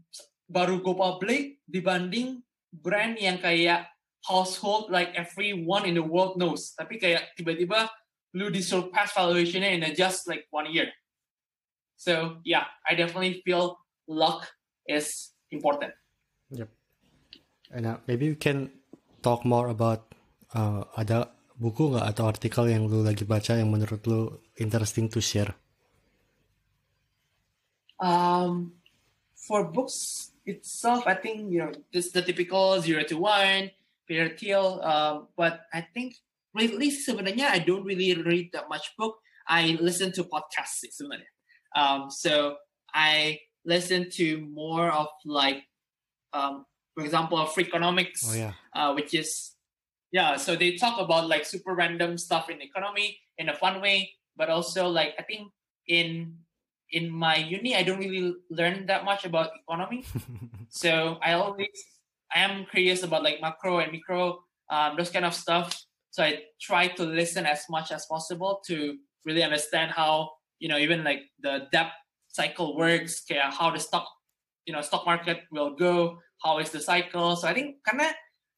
[0.49, 2.41] baru go public dibanding
[2.73, 3.89] brand yang kayak
[4.25, 6.73] household like everyone in the world knows.
[6.75, 7.89] Tapi kayak tiba-tiba
[8.37, 10.89] lu disurpass valuationnya in just like one year.
[11.97, 14.47] So yeah, I definitely feel luck
[14.85, 15.93] is important.
[16.53, 16.69] Yep.
[17.69, 18.73] And uh, maybe you can
[19.21, 20.09] talk more about
[20.53, 21.29] uh, ada
[21.59, 25.53] buku nggak atau artikel yang lu lagi baca yang menurut lu interesting to share?
[27.99, 28.78] Um,
[29.49, 33.73] for books itself, I think you know just the typical zero to one,
[34.05, 34.77] Peter Thiel.
[34.85, 36.21] Um, but I think
[36.53, 39.17] lately sebenarnya I don't really read that much book.
[39.49, 41.33] I listen to podcasts sebenarnya.
[41.73, 42.61] Um, so
[42.93, 45.65] I listen to more of like,
[46.33, 48.53] um, for example, Freakonomics, oh, yeah.
[48.77, 49.57] uh, which is
[50.13, 50.37] yeah.
[50.37, 54.53] So they talk about like super random stuff in economy in a fun way, but
[54.53, 55.49] also like I think
[55.89, 56.37] in
[56.91, 60.03] in my uni, I don't really learn that much about economy.
[60.69, 61.69] so I always,
[62.33, 64.39] I am curious about like macro and micro,
[64.69, 65.73] um, those kind of stuff.
[66.11, 70.77] So I try to listen as much as possible to really understand how, you know,
[70.77, 71.91] even like the debt
[72.27, 74.07] cycle works, okay, how the stock,
[74.65, 77.35] you know, stock market will go, how is the cycle.
[77.35, 78.09] So I think karena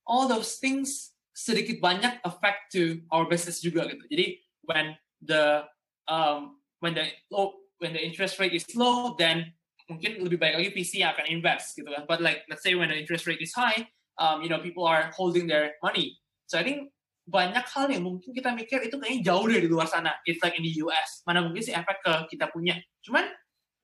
[0.08, 4.04] all those things sedikit banyak affect to our business juga gitu.
[4.12, 4.26] Jadi
[4.68, 5.66] when the
[6.12, 9.52] um, when the oh, when the interest rate is low, then
[9.90, 12.06] mungkin lebih baik lagi VC yang akan invest gitu kan.
[12.06, 13.90] But like let's say when the interest rate is high,
[14.22, 16.22] um, you know people are holding their money.
[16.46, 16.94] So I think
[17.26, 20.14] banyak hal yang mungkin kita mikir itu kayaknya jauh dari luar sana.
[20.30, 21.26] It's like in the US.
[21.26, 22.78] Mana mungkin sih efek ke kita punya.
[23.02, 23.26] Cuman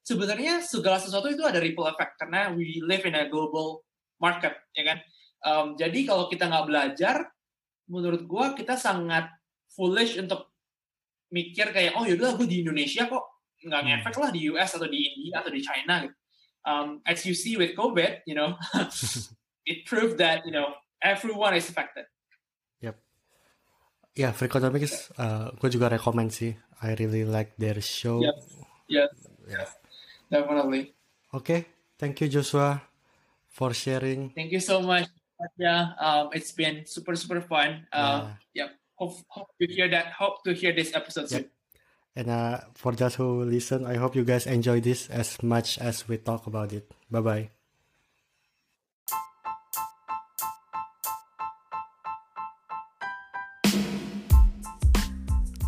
[0.06, 3.84] sebenarnya segala sesuatu itu ada ripple effect karena we live in a global
[4.22, 4.98] market, ya kan?
[5.46, 7.16] Um, jadi kalau kita nggak belajar,
[7.90, 9.30] menurut gua kita sangat
[9.74, 10.50] foolish untuk
[11.30, 13.37] mikir kayak oh yaudah gue di Indonesia kok
[13.68, 13.90] nggak hmm.
[14.02, 16.16] ngefek lah di US atau di India atau di China gitu.
[16.68, 18.60] Um, as you see with COVID, you know,
[19.72, 22.04] it proved that you know everyone is affected.
[22.84, 22.92] Ya,
[24.20, 26.60] yeah, Freakonomics, uh, gue juga rekomend sih.
[26.84, 28.20] I really like their show.
[28.20, 28.40] Yes,
[28.92, 29.12] yes,
[29.48, 29.70] yes,
[30.28, 30.92] definitely.
[31.32, 31.60] Oke, okay.
[31.96, 32.84] thank you Joshua
[33.48, 34.36] for sharing.
[34.36, 35.08] Thank you so much.
[35.56, 37.88] Yeah, um, it's been super super fun.
[37.94, 38.68] Uh, yeah.
[38.68, 38.70] Yep.
[38.98, 40.12] Hope, hope to hear that.
[40.18, 41.46] Hope to hear this episode yep.
[41.46, 41.46] soon.
[42.18, 46.10] And uh, for those who listen, I hope you guys enjoy this as much as
[46.10, 46.90] we talk about it.
[47.12, 47.50] Bye bye.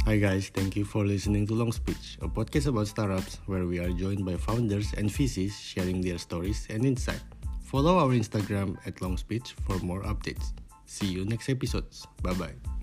[0.09, 3.77] Hi guys, thank you for listening to Long Speech, a podcast about startups where we
[3.77, 7.21] are joined by founders and VCs sharing their stories and insight.
[7.61, 10.57] Follow our Instagram at Long Speech for more updates.
[10.87, 12.07] See you next episodes.
[12.23, 12.78] Bye bye.